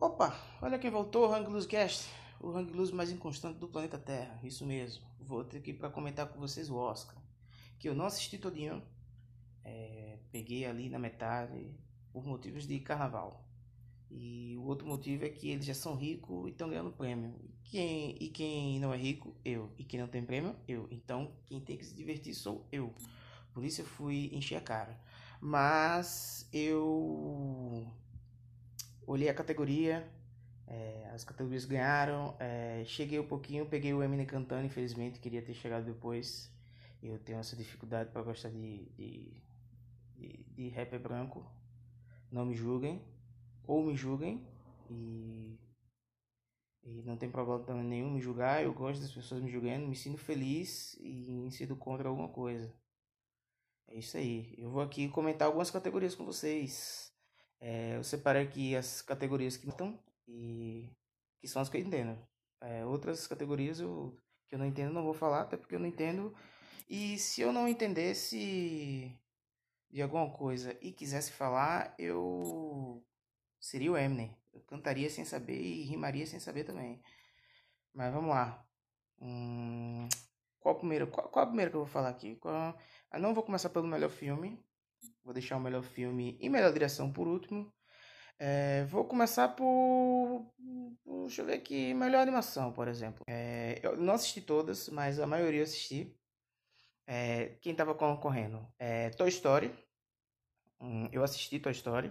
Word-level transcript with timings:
Opa, 0.00 0.32
olha 0.62 0.78
quem 0.78 0.92
voltou, 0.92 1.28
o 1.28 1.34
Hang 1.34 1.50
Loose 1.50 1.66
Cast, 1.66 2.08
o 2.38 2.56
Hang 2.56 2.72
Loose 2.72 2.94
mais 2.94 3.10
inconstante 3.10 3.58
do 3.58 3.66
planeta 3.66 3.98
Terra, 3.98 4.38
isso 4.44 4.64
mesmo. 4.64 5.04
Vou 5.18 5.42
ter 5.42 5.58
aqui 5.58 5.72
para 5.72 5.90
comentar 5.90 6.28
com 6.28 6.38
vocês 6.38 6.70
o 6.70 6.76
Oscar, 6.76 7.16
que 7.80 7.88
eu 7.88 7.96
não 7.96 8.06
assisti 8.06 8.38
todinho, 8.38 8.80
é, 9.64 10.16
peguei 10.30 10.64
ali 10.66 10.88
na 10.88 11.00
metade 11.00 11.74
por 12.12 12.24
motivos 12.24 12.64
de 12.64 12.78
carnaval. 12.78 13.44
E 14.08 14.56
o 14.58 14.66
outro 14.66 14.86
motivo 14.86 15.24
é 15.24 15.30
que 15.30 15.50
eles 15.50 15.64
já 15.66 15.74
são 15.74 15.96
ricos 15.96 16.46
e 16.46 16.50
estão 16.52 16.68
ganhando 16.68 16.92
prêmio. 16.92 17.34
E 17.42 17.50
quem, 17.64 18.16
e 18.20 18.28
quem 18.28 18.78
não 18.78 18.94
é 18.94 18.96
rico, 18.96 19.34
eu. 19.44 19.72
E 19.76 19.82
quem 19.82 19.98
não 19.98 20.06
tem 20.06 20.24
prêmio, 20.24 20.54
eu. 20.68 20.86
Então 20.92 21.32
quem 21.44 21.60
tem 21.60 21.76
que 21.76 21.84
se 21.84 21.96
divertir 21.96 22.36
sou 22.36 22.68
eu. 22.70 22.94
Por 23.52 23.64
isso 23.64 23.80
eu 23.80 23.84
fui 23.84 24.30
encher 24.32 24.54
a 24.54 24.60
cara. 24.60 24.96
Mas 25.40 26.48
eu 26.52 27.92
olhei 29.08 29.28
a 29.28 29.34
categoria, 29.34 30.06
é, 30.66 31.10
as 31.14 31.24
categorias 31.24 31.64
ganharam, 31.64 32.36
é, 32.38 32.84
cheguei 32.84 33.18
um 33.18 33.26
pouquinho, 33.26 33.66
peguei 33.66 33.94
o 33.94 34.02
Eminem 34.02 34.26
cantando, 34.26 34.66
infelizmente, 34.66 35.18
queria 35.18 35.40
ter 35.40 35.54
chegado 35.54 35.86
depois. 35.86 36.52
Eu 37.02 37.18
tenho 37.18 37.38
essa 37.38 37.56
dificuldade 37.56 38.10
para 38.10 38.22
gostar 38.22 38.50
de, 38.50 38.84
de, 38.90 39.42
de, 40.14 40.70
de 40.70 40.98
branco. 40.98 41.50
Não 42.30 42.44
me 42.44 42.54
julguem, 42.54 43.02
ou 43.66 43.82
me 43.82 43.96
julguem, 43.96 44.46
e, 44.90 45.58
e 46.84 47.02
não 47.02 47.16
tem 47.16 47.30
problema 47.30 47.82
nenhum 47.82 48.10
me 48.10 48.20
julgar. 48.20 48.62
Eu 48.62 48.74
gosto 48.74 49.00
das 49.00 49.12
pessoas 49.12 49.40
me 49.40 49.50
julgando, 49.50 49.86
me 49.86 49.96
sinto 49.96 50.18
feliz 50.18 50.98
e 51.00 51.48
sinto 51.50 51.76
contra 51.76 52.10
alguma 52.10 52.28
coisa. 52.28 52.74
É 53.86 53.98
isso 53.98 54.18
aí. 54.18 54.54
Eu 54.58 54.70
vou 54.70 54.82
aqui 54.82 55.08
comentar 55.08 55.46
algumas 55.46 55.70
categorias 55.70 56.14
com 56.14 56.26
vocês. 56.26 57.07
É, 57.60 57.96
eu 57.96 58.04
separei 58.04 58.42
aqui 58.42 58.76
as 58.76 59.02
categorias 59.02 59.56
que 59.56 59.68
estão 59.68 59.98
e 60.26 60.88
que 61.40 61.48
são 61.48 61.62
as 61.62 61.68
que 61.68 61.76
eu 61.76 61.80
entendo. 61.80 62.18
É, 62.60 62.84
outras 62.84 63.26
categorias 63.26 63.80
eu, 63.80 64.16
que 64.48 64.54
eu 64.54 64.58
não 64.58 64.66
entendo 64.66 64.92
não 64.92 65.04
vou 65.04 65.14
falar, 65.14 65.42
até 65.42 65.56
porque 65.56 65.74
eu 65.74 65.80
não 65.80 65.86
entendo. 65.86 66.34
E 66.88 67.18
se 67.18 67.40
eu 67.40 67.52
não 67.52 67.68
entendesse 67.68 69.14
de 69.90 70.02
alguma 70.02 70.30
coisa 70.30 70.76
e 70.80 70.92
quisesse 70.92 71.32
falar, 71.32 71.94
eu 71.98 73.02
seria 73.60 73.92
o 73.92 73.96
Eminem. 73.96 74.34
Eu 74.52 74.60
cantaria 74.62 75.10
sem 75.10 75.24
saber 75.24 75.60
e 75.60 75.82
rimaria 75.84 76.26
sem 76.26 76.40
saber 76.40 76.64
também. 76.64 77.00
Mas 77.94 78.12
vamos 78.12 78.30
lá. 78.30 78.64
Hum, 79.20 80.08
qual 80.60 80.76
primeiro? 80.76 81.06
Qual, 81.08 81.28
qual 81.28 81.44
a 81.44 81.46
primeira 81.46 81.70
que 81.70 81.76
eu 81.76 81.80
vou 81.80 81.88
falar 81.88 82.10
aqui? 82.10 82.36
Qual... 82.36 82.78
Eu 83.12 83.20
não 83.20 83.34
vou 83.34 83.42
começar 83.42 83.70
pelo 83.70 83.86
melhor 83.86 84.10
filme. 84.10 84.62
Vou 85.24 85.34
deixar 85.34 85.56
o 85.56 85.60
melhor 85.60 85.82
filme 85.82 86.36
e 86.40 86.48
melhor 86.48 86.72
direção 86.72 87.12
por 87.12 87.26
último. 87.28 87.72
É, 88.38 88.84
vou 88.84 89.04
começar 89.04 89.48
por, 89.48 90.46
Deixa 91.28 91.42
eu 91.42 91.46
ver 91.46 91.54
aqui. 91.54 91.92
Melhor 91.92 92.22
animação, 92.22 92.72
por 92.72 92.88
exemplo. 92.88 93.22
É, 93.28 93.78
eu 93.82 93.98
não 93.98 94.14
assisti 94.14 94.40
todas, 94.40 94.88
mas 94.88 95.20
a 95.20 95.26
maioria 95.26 95.60
eu 95.60 95.64
assisti. 95.64 96.16
É, 97.06 97.56
quem 97.60 97.72
estava 97.72 97.94
concorrendo? 97.94 98.66
É, 98.78 99.10
Toy 99.10 99.28
Story. 99.28 99.70
Hum, 100.80 101.06
eu 101.12 101.22
assisti 101.22 101.60
Toy 101.60 101.72
Story. 101.72 102.10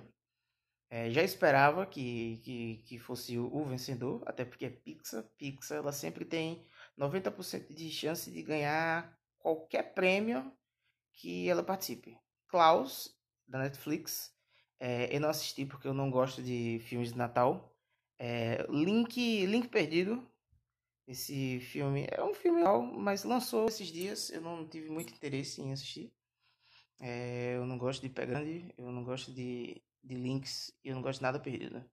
É, 0.89 1.09
já 1.09 1.23
esperava 1.23 1.85
que, 1.85 2.37
que, 2.43 2.77
que 2.85 2.99
fosse 2.99 3.39
o, 3.39 3.51
o, 3.51 3.65
vencedor, 3.65 4.21
até 4.27 4.45
porque 4.45 4.65
é 4.65 4.69
Pixar. 4.69 5.23
Pixar 5.35 5.79
ela 5.79 5.91
sempre 5.91 6.23
tem 6.23 6.63
90% 6.95 7.73
de 7.73 7.89
chance 7.89 8.31
de 8.31 8.43
ganhar 8.43 9.17
qualquer 9.39 9.95
prêmio 9.95 10.51
que 11.11 11.49
ela 11.49 11.63
participe. 11.63 12.15
Klaus, 12.47 13.15
da 13.47 13.59
Netflix, 13.59 14.33
é, 14.79 15.15
eu 15.15 15.19
não 15.19 15.29
assisti 15.29 15.65
porque 15.65 15.87
eu 15.87 15.93
não 15.93 16.09
gosto 16.11 16.41
de 16.41 16.79
filmes 16.87 17.11
de 17.11 17.17
Natal. 17.17 17.73
É, 18.19 18.65
Link, 18.69 19.45
Link 19.45 19.67
Perdido, 19.67 20.27
esse 21.07 21.59
filme 21.61 22.07
é 22.11 22.23
um 22.23 22.33
filme 22.33 22.59
legal, 22.59 22.81
mas 22.81 23.23
lançou 23.23 23.67
esses 23.67 23.87
dias, 23.87 24.29
eu 24.29 24.41
não 24.41 24.67
tive 24.67 24.89
muito 24.89 25.13
interesse 25.13 25.61
em 25.61 25.71
assistir. 25.71 26.11
É, 26.99 27.55
eu 27.55 27.65
não 27.65 27.77
gosto 27.77 28.01
de 28.01 28.09
pé 28.09 28.25
grande, 28.25 28.73
eu 28.77 28.91
não 28.91 29.03
gosto 29.03 29.31
de, 29.31 29.81
de 30.03 30.15
links, 30.15 30.73
eu 30.83 30.95
não 30.95 31.01
gosto 31.01 31.19
de 31.19 31.23
nada 31.23 31.39
perdido. 31.39 31.83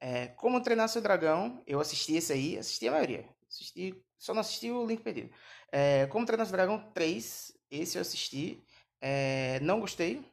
É, 0.00 0.28
Como 0.28 0.60
Treinar 0.62 0.88
Seu 0.88 1.02
Dragão, 1.02 1.62
eu 1.66 1.80
assisti 1.80 2.16
esse 2.16 2.32
aí, 2.32 2.58
assisti 2.58 2.88
a 2.88 2.92
maioria. 2.92 3.28
Assisti, 3.48 3.94
só 4.18 4.34
não 4.34 4.40
assisti 4.40 4.70
o 4.70 4.86
Link 4.86 5.02
Perdido. 5.02 5.30
É, 5.72 6.06
Como 6.06 6.26
Treinar 6.26 6.46
Seu 6.46 6.56
Dragão 6.56 6.90
3, 6.92 7.52
esse 7.70 7.98
eu 7.98 8.02
assisti. 8.02 8.62
É, 9.08 9.60
não 9.60 9.78
gostei. 9.78 10.24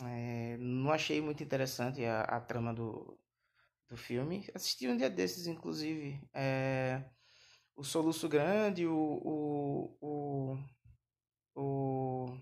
É, 0.00 0.56
não 0.58 0.90
achei 0.90 1.20
muito 1.20 1.42
interessante 1.44 2.04
a, 2.04 2.22
a 2.22 2.40
trama 2.40 2.74
do, 2.74 3.16
do 3.88 3.96
filme. 3.96 4.48
Assisti 4.54 4.88
um 4.88 4.96
dia 4.96 5.08
desses, 5.08 5.46
inclusive. 5.46 6.20
É, 6.34 7.04
o 7.76 7.84
Soluço 7.84 8.28
Grande, 8.28 8.86
o, 8.86 8.94
o, 8.96 9.98
o, 10.00 10.58
o, 11.54 12.38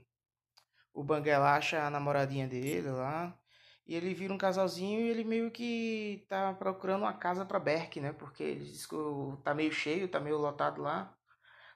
o 0.94 1.04
Banguela 1.04 1.54
acha 1.54 1.86
a 1.86 1.90
namoradinha 1.90 2.48
dele 2.48 2.90
lá. 2.90 3.38
E 3.86 3.94
ele 3.94 4.14
vira 4.14 4.32
um 4.34 4.38
casalzinho 4.38 5.00
e 5.00 5.10
ele 5.10 5.22
meio 5.24 5.50
que 5.50 6.24
tá 6.28 6.54
procurando 6.54 7.02
uma 7.02 7.12
casa 7.12 7.44
para 7.44 7.60
Berk, 7.60 8.00
né? 8.00 8.12
Porque 8.12 8.42
ele 8.42 8.64
diz 8.64 8.86
que 8.86 8.96
tá 9.44 9.54
meio 9.54 9.72
cheio, 9.72 10.08
tá 10.08 10.18
meio 10.18 10.38
lotado 10.38 10.82
lá. 10.82 11.14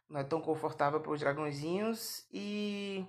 Não 0.08 0.20
é 0.20 0.24
tão 0.24 0.40
confortável 0.40 1.00
para 1.00 1.12
os 1.12 1.20
dragõezinhos. 1.20 2.26
E 2.32 3.06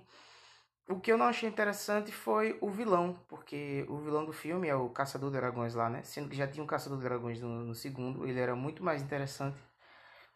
o 0.92 1.00
que 1.00 1.10
eu 1.10 1.18
não 1.18 1.26
achei 1.26 1.48
interessante 1.48 2.12
foi 2.12 2.56
o 2.60 2.70
vilão, 2.70 3.18
porque 3.28 3.84
o 3.88 3.96
vilão 3.98 4.24
do 4.24 4.32
filme 4.32 4.68
é 4.68 4.74
o 4.74 4.88
Caçador 4.90 5.30
de 5.30 5.38
Dragões 5.38 5.74
lá, 5.74 5.88
né? 5.88 6.02
Sendo 6.02 6.28
que 6.28 6.36
já 6.36 6.46
tinha 6.46 6.62
um 6.62 6.66
Caçador 6.66 6.98
de 6.98 7.04
Dragões 7.04 7.40
no, 7.40 7.64
no 7.64 7.74
segundo, 7.74 8.26
ele 8.26 8.38
era 8.38 8.54
muito 8.54 8.84
mais 8.84 9.02
interessante 9.02 9.58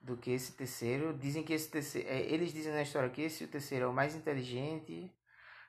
do 0.01 0.17
que 0.17 0.31
esse 0.31 0.53
terceiro. 0.53 1.13
Dizem 1.15 1.43
que 1.43 1.53
esse 1.53 1.71
terceiro. 1.71 2.09
É, 2.09 2.21
eles 2.23 2.53
dizem 2.53 2.73
na 2.73 2.83
história 2.83 3.11
que 3.11 3.23
esse 3.23 3.47
terceiro 3.47 3.85
é 3.85 3.89
o 3.89 3.93
mais 3.93 4.15
inteligente, 4.15 5.13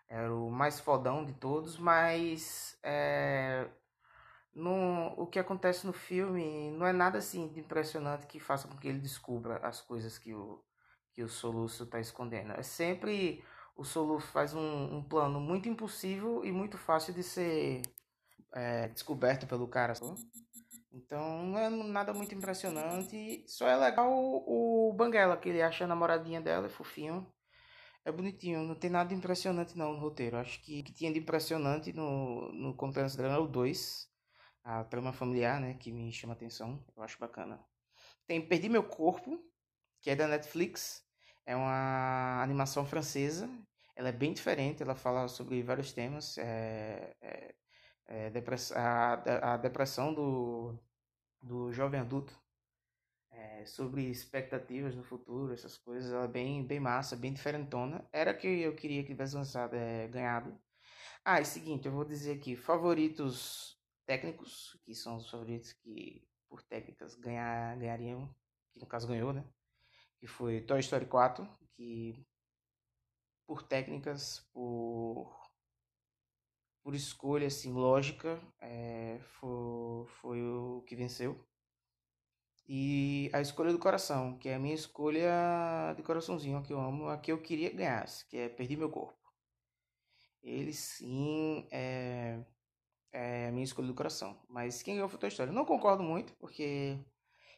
era 0.08 0.34
o 0.34 0.50
mais 0.50 0.80
fodão 0.80 1.26
de 1.26 1.34
todos, 1.34 1.78
mas 1.78 2.78
é, 2.82 3.68
no, 4.54 5.14
o 5.18 5.28
que 5.28 5.40
acontece 5.40 5.86
no 5.86 5.94
filme 5.94 6.72
não 6.72 6.88
é 6.88 6.94
nada 6.94 7.18
assim 7.18 7.48
de 7.50 7.60
impressionante 7.60 8.26
que 8.28 8.40
faça 8.40 8.68
com 8.68 8.78
que 8.78 8.88
ele 8.88 9.00
descubra 9.00 9.58
as 9.58 9.82
coisas 9.82 10.18
que 10.18 10.34
o, 10.34 10.64
que 11.14 11.24
o 11.24 11.30
Soluço 11.30 11.84
está 11.84 12.00
escondendo. 12.00 12.54
É 12.54 12.64
sempre 12.64 13.44
o 13.78 13.84
Soluço 13.84 14.28
faz 14.28 14.54
um, 14.54 14.98
um, 14.98 15.04
plano 15.04 15.40
muito 15.40 15.70
impossível 15.70 16.44
e 16.44 16.52
muito 16.52 16.78
fácil 16.78 17.14
de 17.14 17.24
ser 17.24 17.82
é, 18.54 18.88
descoberto 18.90 19.46
pelo 19.48 19.68
cara. 19.68 19.94
Então 20.92 21.46
não 21.46 21.60
é 21.60 21.70
nada 21.70 22.14
muito 22.14 22.34
impressionante. 22.34 23.46
Só 23.48 23.68
é 23.68 23.76
legal 23.76 24.12
o, 24.12 24.90
o 24.90 24.94
Banguela, 24.94 25.38
que 25.38 25.50
ele 25.50 25.62
acha 25.62 25.84
a 25.84 25.88
namoradinha 25.88 26.42
dela, 26.42 26.66
é 26.66 26.70
fofinho. 26.70 27.32
É 28.04 28.12
bonitinho, 28.12 28.64
não 28.64 28.74
tem 28.74 28.90
nada 28.90 29.14
impressionante 29.14 29.78
não 29.78 29.94
no 29.94 30.00
roteiro. 30.00 30.38
Acho 30.38 30.62
que 30.64 30.80
o 30.80 30.84
que 30.84 30.94
tinha 30.94 31.12
de 31.12 31.20
impressionante 31.20 31.94
no, 31.94 32.52
no 32.54 32.74
Confiança 32.76 33.18
Drama 33.18 33.36
é 33.36 33.40
o 33.40 33.48
2. 33.48 34.08
A 34.64 34.84
trama 34.84 35.14
familiar, 35.14 35.62
né? 35.62 35.76
Que 35.76 35.92
me 35.92 36.12
chama 36.12 36.34
atenção. 36.34 36.84
Eu 36.96 37.04
acho 37.04 37.20
bacana. 37.20 37.60
Tem 38.26 38.46
Perdi 38.46 38.70
Meu 38.70 38.84
Corpo, 38.84 39.40
que 40.02 40.10
é 40.10 40.16
da 40.16 40.28
Netflix. 40.28 41.07
É 41.48 41.56
uma 41.56 42.44
animação 42.44 42.86
francesa. 42.86 43.50
Ela 43.96 44.10
é 44.10 44.12
bem 44.12 44.34
diferente, 44.34 44.84
ela 44.84 44.96
fala 44.96 45.28
sobre 45.30 45.64
vários 45.64 45.94
temas. 45.94 46.38
É, 46.38 47.16
é, 47.22 47.56
é 48.06 48.30
depress 48.30 48.72
a, 48.74 49.54
a 49.54 49.58
depressão 49.58 50.14
do, 50.14 50.78
do 51.42 51.72
jovem 51.72 52.00
adulto 52.02 52.38
é, 53.32 53.66
sobre 53.66 54.04
expectativas 54.10 54.96
no 54.96 55.04
futuro, 55.04 55.54
essas 55.54 55.78
coisas, 55.78 56.12
ela 56.12 56.26
é 56.26 56.28
bem, 56.28 56.66
bem 56.66 56.80
massa, 56.82 57.16
bem 57.16 57.34
diferentona. 57.34 58.06
Era 58.12 58.34
que 58.34 58.48
eu 58.48 58.76
queria 58.76 59.04
que 59.04 59.10
tivesse 59.10 59.36
lançado, 59.36 59.74
é, 59.76 60.08
ganhado. 60.10 60.60
Ah, 61.24 61.40
é 61.40 61.42
o 61.44 61.46
seguinte, 61.46 61.86
eu 61.88 61.92
vou 61.94 62.06
dizer 62.06 62.34
aqui, 62.38 62.56
favoritos 62.56 63.80
técnicos, 64.06 64.78
que 64.84 64.96
são 64.96 65.18
os 65.18 65.30
favoritos 65.30 65.74
que 65.74 66.28
por 66.50 66.62
técnicas 66.64 67.16
ganhar, 67.16 67.78
ganhariam, 67.78 68.34
que 68.74 68.80
no 68.80 68.88
caso 68.88 69.08
ganhou, 69.08 69.34
né? 69.34 69.46
Que 70.20 70.28
foi 70.28 70.62
Toy 70.62 70.80
Story 70.80 71.06
4, 71.06 71.48
que 71.76 72.26
por 73.48 73.64
técnicas, 73.64 74.46
por, 74.54 75.34
por 76.84 76.94
escolha 76.96 77.48
assim, 77.48 77.72
lógica, 77.74 78.40
é, 78.62 79.20
foi, 79.40 80.06
foi 80.22 80.42
o 80.42 80.84
que 80.88 80.96
venceu. 80.96 81.48
E 82.70 83.30
a 83.34 83.40
escolha 83.40 83.72
do 83.72 83.80
coração, 83.80 84.38
que 84.38 84.50
é 84.50 84.56
a 84.56 84.60
minha 84.60 84.76
escolha 84.76 85.94
de 85.96 86.04
coraçãozinho, 86.04 86.58
a 86.58 86.62
que 86.62 86.74
eu 86.74 86.80
amo, 86.80 87.08
a 87.08 87.18
que 87.18 87.32
eu 87.32 87.42
queria 87.42 87.74
ganhar, 87.74 88.06
que 88.30 88.38
é 88.38 88.50
Perdi 88.50 88.76
Meu 88.76 88.90
Corpo. 88.90 89.18
Ele 90.44 90.74
sim 90.74 91.68
é, 91.72 92.44
é 93.12 93.48
a 93.48 93.52
minha 93.52 93.64
escolha 93.64 93.88
do 93.88 93.94
coração. 93.96 94.42
Mas 94.50 94.82
quem 94.82 94.96
ganhou 94.96 95.10
foi 95.10 95.20
Toy 95.20 95.30
Story. 95.30 95.52
Não 95.52 95.66
concordo 95.66 96.04
muito, 96.04 96.34
porque 96.36 97.00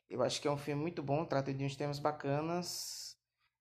eu 0.10 0.24
acho 0.24 0.42
que 0.42 0.48
é 0.48 0.52
um 0.52 0.58
filme 0.58 0.82
muito 0.82 1.04
bom, 1.04 1.24
trata 1.24 1.54
de 1.54 1.64
uns 1.64 1.76
temas 1.76 2.00
bacanas. 2.00 3.18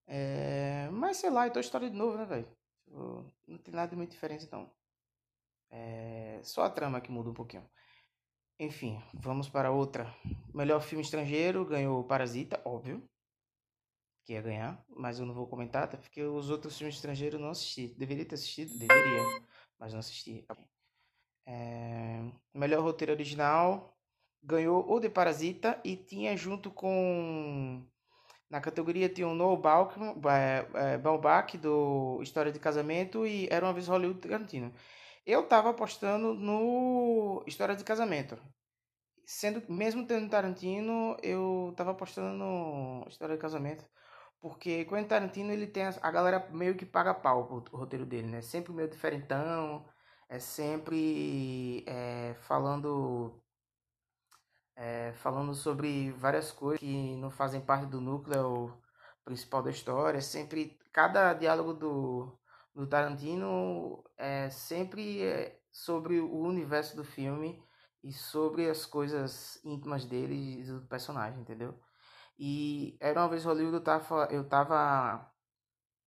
É, 0.06 0.88
mas 0.90 1.18
sei 1.18 1.30
lá, 1.30 1.48
Toy 1.50 1.60
Story 1.60 1.90
de 1.90 1.96
novo, 1.96 2.16
né, 2.16 2.24
velho? 2.24 2.48
Tipo, 2.84 3.24
não 3.46 3.58
tem 3.58 3.74
nada 3.74 3.94
muito 3.94 4.12
diferente, 4.12 4.48
não. 4.50 4.70
É 5.70 6.40
só 6.42 6.64
a 6.64 6.70
trama 6.70 7.00
que 7.00 7.10
muda 7.10 7.28
um 7.28 7.34
pouquinho. 7.34 7.68
Enfim, 8.58 9.00
vamos 9.12 9.48
para 9.48 9.70
outra. 9.70 10.12
Melhor 10.54 10.80
filme 10.80 11.04
estrangeiro 11.04 11.64
ganhou 11.64 12.02
Parasita, 12.04 12.60
óbvio. 12.64 13.06
Que 14.24 14.32
ia 14.32 14.42
ganhar, 14.42 14.82
mas 14.88 15.18
eu 15.18 15.26
não 15.26 15.34
vou 15.34 15.46
comentar, 15.46 15.84
até 15.84 15.96
porque 15.96 16.22
os 16.22 16.50
outros 16.50 16.76
filmes 16.76 16.96
estrangeiros 16.96 17.40
não 17.40 17.50
assisti. 17.50 17.88
Deveria 17.88 18.24
ter 18.24 18.34
assistido? 18.34 18.76
Deveria, 18.78 19.42
mas 19.78 19.92
não 19.92 20.00
assisti. 20.00 20.44
É... 21.46 22.20
Melhor 22.54 22.82
roteiro 22.82 23.12
original 23.12 23.97
ganhou 24.42 24.90
o 24.90 25.00
de 25.00 25.08
Parasita 25.08 25.80
e 25.84 25.96
tinha 25.96 26.36
junto 26.36 26.70
com. 26.70 27.84
Na 28.50 28.60
categoria 28.60 29.08
tinha 29.08 29.28
o 29.28 29.56
Baumbach, 29.56 29.94
é, 30.30 30.94
é, 30.94 31.58
do 31.58 32.20
História 32.22 32.50
de 32.50 32.58
Casamento, 32.58 33.26
e 33.26 33.46
Era 33.50 33.66
uma 33.66 33.74
vez 33.74 33.88
Hollywood 33.88 34.20
Tarantino. 34.20 34.72
Eu 35.26 35.46
tava 35.46 35.70
apostando 35.70 36.34
no 36.34 37.44
História 37.46 37.76
de 37.76 37.84
Casamento. 37.84 38.38
Sendo, 39.26 39.62
mesmo 39.70 40.06
tendo 40.06 40.30
Tarantino, 40.30 41.16
eu 41.22 41.74
tava 41.76 41.90
apostando 41.90 42.32
no 42.36 43.04
História 43.08 43.34
de 43.36 43.40
Casamento. 43.40 43.84
Porque 44.40 44.84
Quentin 44.86 45.08
Tarantino, 45.08 45.52
ele 45.52 45.66
tem 45.66 45.84
a, 45.84 45.94
a 46.00 46.10
galera 46.10 46.48
meio 46.50 46.76
que 46.76 46.86
paga 46.86 47.12
pau 47.14 47.46
pro 47.62 47.76
roteiro 47.76 48.06
dele, 48.06 48.28
né? 48.28 48.40
Sempre 48.40 48.72
meio 48.72 48.88
diferentão, 48.88 49.84
é 50.28 50.38
sempre 50.38 51.84
é, 51.86 52.34
falando 52.42 53.42
é, 54.78 55.12
falando 55.14 55.54
sobre 55.54 56.12
várias 56.12 56.52
coisas 56.52 56.78
que 56.78 57.16
não 57.16 57.30
fazem 57.30 57.60
parte 57.60 57.86
do 57.86 58.00
núcleo 58.00 58.72
principal 59.24 59.62
da 59.62 59.70
história. 59.70 60.20
Sempre 60.20 60.78
cada 60.92 61.34
diálogo 61.34 61.74
do, 61.74 62.38
do 62.74 62.86
Tarantino 62.86 64.04
é 64.16 64.48
sempre 64.50 65.22
é 65.22 65.60
sobre 65.72 66.20
o 66.20 66.38
universo 66.38 66.96
do 66.96 67.04
filme 67.04 67.60
e 68.04 68.12
sobre 68.12 68.70
as 68.70 68.86
coisas 68.86 69.60
íntimas 69.64 70.04
dele 70.04 70.60
e 70.60 70.64
do 70.64 70.82
personagem, 70.82 71.40
entendeu? 71.40 71.74
E 72.38 72.96
era 73.00 73.20
uma 73.20 73.28
vez 73.28 73.44
Hollywood 73.44 73.76
eu 73.76 73.82
tava, 73.82 74.28
eu 74.30 74.48
tava 74.48 75.28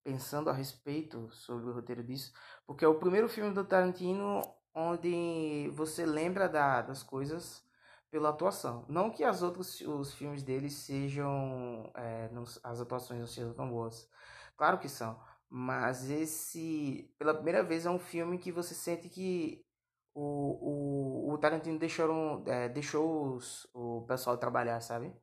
pensando 0.04 0.50
a 0.50 0.54
respeito 0.54 1.30
sobre 1.32 1.70
o 1.70 1.74
roteiro 1.74 2.04
disso, 2.04 2.34
porque 2.66 2.86
é 2.86 2.88
o 2.88 3.00
primeiro 3.00 3.28
filme 3.30 3.54
do 3.54 3.66
Tarantino 3.66 4.42
onde 4.74 5.70
você 5.74 6.06
lembra 6.06 6.48
da, 6.48 6.82
das 6.82 7.04
coisas 7.04 7.70
pela 8.12 8.30
atuação. 8.30 8.86
Não 8.90 9.10
que 9.10 9.24
as 9.24 9.42
outros 9.42 9.82
os 9.82 10.14
filmes 10.14 10.44
dele 10.44 10.70
sejam 10.70 11.92
é, 11.96 12.30
as 12.64 12.82
atuações 12.82 13.20
não 13.22 13.28
sejam 13.28 13.54
tão 13.54 13.70
boas. 13.70 14.10
Claro 14.58 14.78
que 14.80 14.90
são, 14.90 15.20
mas 15.50 16.10
esse 16.10 17.12
pela 17.18 17.34
primeira 17.34 17.64
vez 17.64 17.86
é 17.86 17.90
um 17.90 18.00
filme 18.00 18.38
que 18.38 18.52
você 18.52 18.76
sente 18.76 19.10
que 19.10 19.66
o, 20.14 21.30
o, 21.32 21.34
o 21.34 21.38
Tarantino 21.38 21.80
deixou, 21.80 22.44
é, 22.48 22.70
deixou 22.70 23.36
os, 23.36 23.68
o 23.74 24.04
pessoal 24.08 24.38
trabalhar, 24.38 24.82
sabe? 24.82 25.14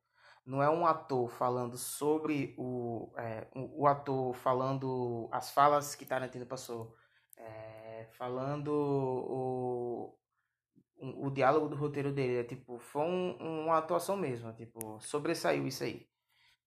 Não 0.45 0.63
é 0.63 0.69
um 0.69 0.85
ator 0.85 1.29
falando 1.29 1.77
sobre 1.77 2.55
o, 2.57 3.11
é, 3.17 3.47
o, 3.55 3.83
o 3.83 3.87
ator 3.87 4.33
falando 4.35 5.29
as 5.31 5.51
falas 5.51 5.95
que 5.95 6.05
Tarantino 6.05 6.45
passou. 6.45 6.95
É, 7.37 8.07
falando 8.11 8.69
o, 8.69 10.17
o, 10.99 11.29
diálogo 11.29 11.67
do 11.67 11.75
roteiro 11.75 12.11
dele. 12.11 12.39
É 12.39 12.43
tipo, 12.43 12.79
foi 12.79 13.03
um, 13.03 13.63
uma 13.63 13.77
atuação 13.77 14.17
mesmo. 14.17 14.51
Tipo, 14.53 14.99
sobressaiu 14.99 15.67
isso 15.67 15.83
aí. 15.83 16.07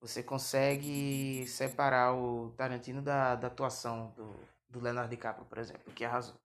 Você 0.01 0.23
consegue 0.23 1.47
separar 1.47 2.15
o 2.15 2.51
Tarantino 2.57 3.01
da, 3.03 3.37
da 3.37 3.47
atuação 3.47 4.13
do, 4.17 4.35
do 4.69 4.81
Leonardo 4.81 5.11
DiCaprio, 5.11 5.47
por 5.47 5.59
exemplo, 5.59 5.93
que 5.93 6.05
arrasou. 6.05 6.37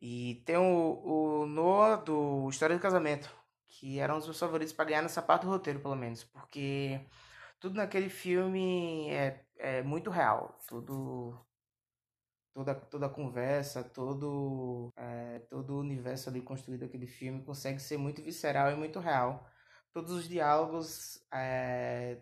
E 0.00 0.42
tem 0.46 0.56
o, 0.56 1.42
o 1.42 1.46
Noah 1.46 1.96
do 1.96 2.48
História 2.48 2.76
do 2.76 2.82
Casamento, 2.82 3.28
que 3.66 3.98
era 3.98 4.14
um 4.14 4.18
dos 4.18 4.26
meus 4.26 4.38
favoritos 4.38 4.72
para 4.72 4.84
ganhar 4.84 5.02
nessa 5.02 5.20
parte 5.20 5.42
do 5.42 5.50
roteiro, 5.50 5.80
pelo 5.80 5.96
menos, 5.96 6.22
porque 6.22 7.00
tudo 7.58 7.74
naquele 7.76 8.08
filme 8.08 9.10
é, 9.10 9.44
é 9.58 9.82
muito 9.82 10.10
real. 10.10 10.58
Tudo 10.68 11.36
toda, 12.58 12.74
toda 12.74 13.06
a 13.06 13.08
conversa, 13.08 13.84
todo, 13.84 14.92
é, 14.96 15.38
todo 15.48 15.74
o 15.74 15.80
universo 15.80 16.28
ali 16.28 16.42
construído 16.42 16.80
daquele 16.80 17.06
filme 17.06 17.44
consegue 17.44 17.78
ser 17.78 17.96
muito 17.96 18.20
visceral 18.20 18.72
e 18.72 18.74
muito 18.74 18.98
real. 18.98 19.48
Todos 19.92 20.10
os 20.10 20.28
diálogos, 20.28 21.24
é, 21.32 22.20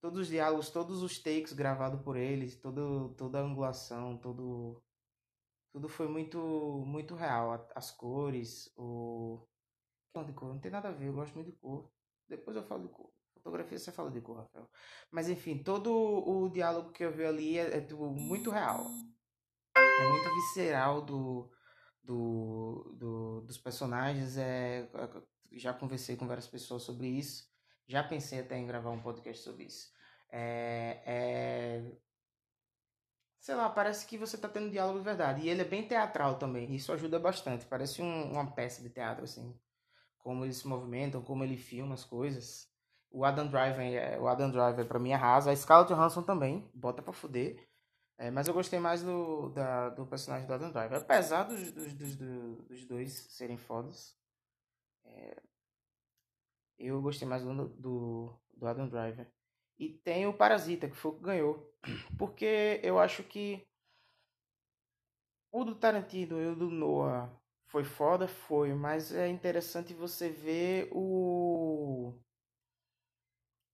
todos 0.00 0.22
os 0.22 0.28
diálogos, 0.28 0.70
todos 0.70 1.02
os 1.02 1.22
takes 1.22 1.52
gravados 1.52 2.02
por 2.02 2.16
eles, 2.16 2.56
todo, 2.56 3.14
toda 3.16 3.38
a 3.38 3.42
angulação, 3.42 4.18
todo, 4.18 4.82
tudo 5.72 5.88
foi 5.88 6.08
muito, 6.08 6.38
muito 6.84 7.14
real. 7.14 7.68
As 7.76 7.92
cores, 7.92 8.72
o. 8.76 9.46
De 10.26 10.32
cor, 10.32 10.48
não 10.48 10.60
tem 10.60 10.70
nada 10.70 10.88
a 10.88 10.92
ver, 10.92 11.08
eu 11.08 11.12
gosto 11.12 11.34
muito 11.34 11.50
de 11.50 11.56
cor. 11.56 11.90
Depois 12.28 12.56
eu 12.56 12.62
falo 12.62 12.82
de 12.82 12.88
cor. 12.88 13.12
Fotografia 13.34 13.78
você 13.78 13.90
fala 13.90 14.12
de 14.12 14.20
cor, 14.20 14.36
Rafael. 14.38 14.70
Mas 15.10 15.28
enfim, 15.28 15.58
todo 15.62 15.92
o 15.92 16.48
diálogo 16.48 16.92
que 16.92 17.04
eu 17.04 17.12
vi 17.12 17.24
ali 17.24 17.58
é, 17.58 17.78
é 17.78 17.80
tipo, 17.80 18.06
muito 18.10 18.50
real 18.50 18.86
é 20.00 20.08
muito 20.08 20.34
visceral 20.34 21.02
do, 21.02 21.50
do, 22.02 22.96
do, 22.98 23.40
dos 23.42 23.58
personagens. 23.58 24.36
É, 24.36 24.88
já 25.52 25.72
conversei 25.72 26.16
com 26.16 26.26
várias 26.26 26.46
pessoas 26.46 26.82
sobre 26.82 27.06
isso. 27.08 27.48
Já 27.86 28.02
pensei 28.02 28.40
até 28.40 28.56
em 28.56 28.66
gravar 28.66 28.90
um 28.90 29.02
podcast 29.02 29.42
sobre 29.42 29.64
isso. 29.64 29.92
É, 30.30 31.02
é, 31.06 31.92
sei 33.38 33.54
lá, 33.54 33.68
parece 33.68 34.06
que 34.06 34.16
você 34.16 34.36
está 34.36 34.48
tendo 34.48 34.70
diálogo 34.70 34.98
de 34.98 35.04
verdade. 35.04 35.42
E 35.42 35.48
ele 35.48 35.62
é 35.62 35.64
bem 35.64 35.86
teatral 35.86 36.38
também. 36.38 36.74
Isso 36.74 36.92
ajuda 36.92 37.18
bastante. 37.18 37.66
Parece 37.66 38.02
um, 38.02 38.32
uma 38.32 38.50
peça 38.52 38.82
de 38.82 38.90
teatro, 38.90 39.24
assim. 39.24 39.54
Como 40.18 40.44
eles 40.44 40.56
se 40.56 40.66
movimentam, 40.66 41.22
como 41.22 41.44
ele 41.44 41.56
filma 41.56 41.94
as 41.94 42.04
coisas. 42.04 42.66
O 43.10 43.24
Adam 43.24 43.46
Driver, 43.46 43.80
é, 43.80 44.18
o 44.18 44.26
Adam 44.26 44.50
Driver 44.50 44.86
pra 44.86 44.98
mim 44.98 45.12
arrasa. 45.12 45.50
A 45.50 45.56
Scarlett 45.56 45.92
Johansson 45.92 46.22
também, 46.22 46.68
bota 46.74 47.02
pra 47.02 47.12
fuder. 47.12 47.68
É, 48.16 48.30
mas 48.30 48.46
eu 48.46 48.54
gostei 48.54 48.78
mais 48.78 49.02
do, 49.02 49.50
da, 49.50 49.90
do 49.90 50.06
personagem 50.06 50.46
do 50.46 50.54
Adam 50.54 50.70
Driver. 50.70 50.98
Apesar 51.00 51.44
dos, 51.44 51.72
dos, 51.72 51.94
dos, 51.94 52.16
dos 52.16 52.84
dois 52.86 53.12
serem 53.30 53.56
fodas, 53.58 54.16
é, 55.04 55.42
eu 56.78 57.00
gostei 57.02 57.26
mais 57.26 57.42
do, 57.42 57.68
do, 57.68 58.40
do 58.56 58.66
Adam 58.66 58.88
Driver. 58.88 59.28
E 59.78 59.88
tem 59.90 60.26
o 60.26 60.32
Parasita, 60.36 60.88
que 60.88 60.96
foi 60.96 61.10
o 61.10 61.14
que 61.16 61.22
ganhou. 61.24 61.74
Porque 62.18 62.80
eu 62.82 62.98
acho 62.98 63.24
que 63.24 63.66
o 65.50 65.64
do 65.64 65.74
Tarantino 65.74 66.40
e 66.40 66.46
o 66.48 66.54
do 66.56 66.70
Noah 66.70 67.30
foi 67.68 67.84
foda, 67.84 68.28
foi, 68.28 68.74
mas 68.74 69.12
é 69.12 69.28
interessante 69.28 69.94
você 69.94 70.28
ver 70.30 70.88
o 70.92 72.14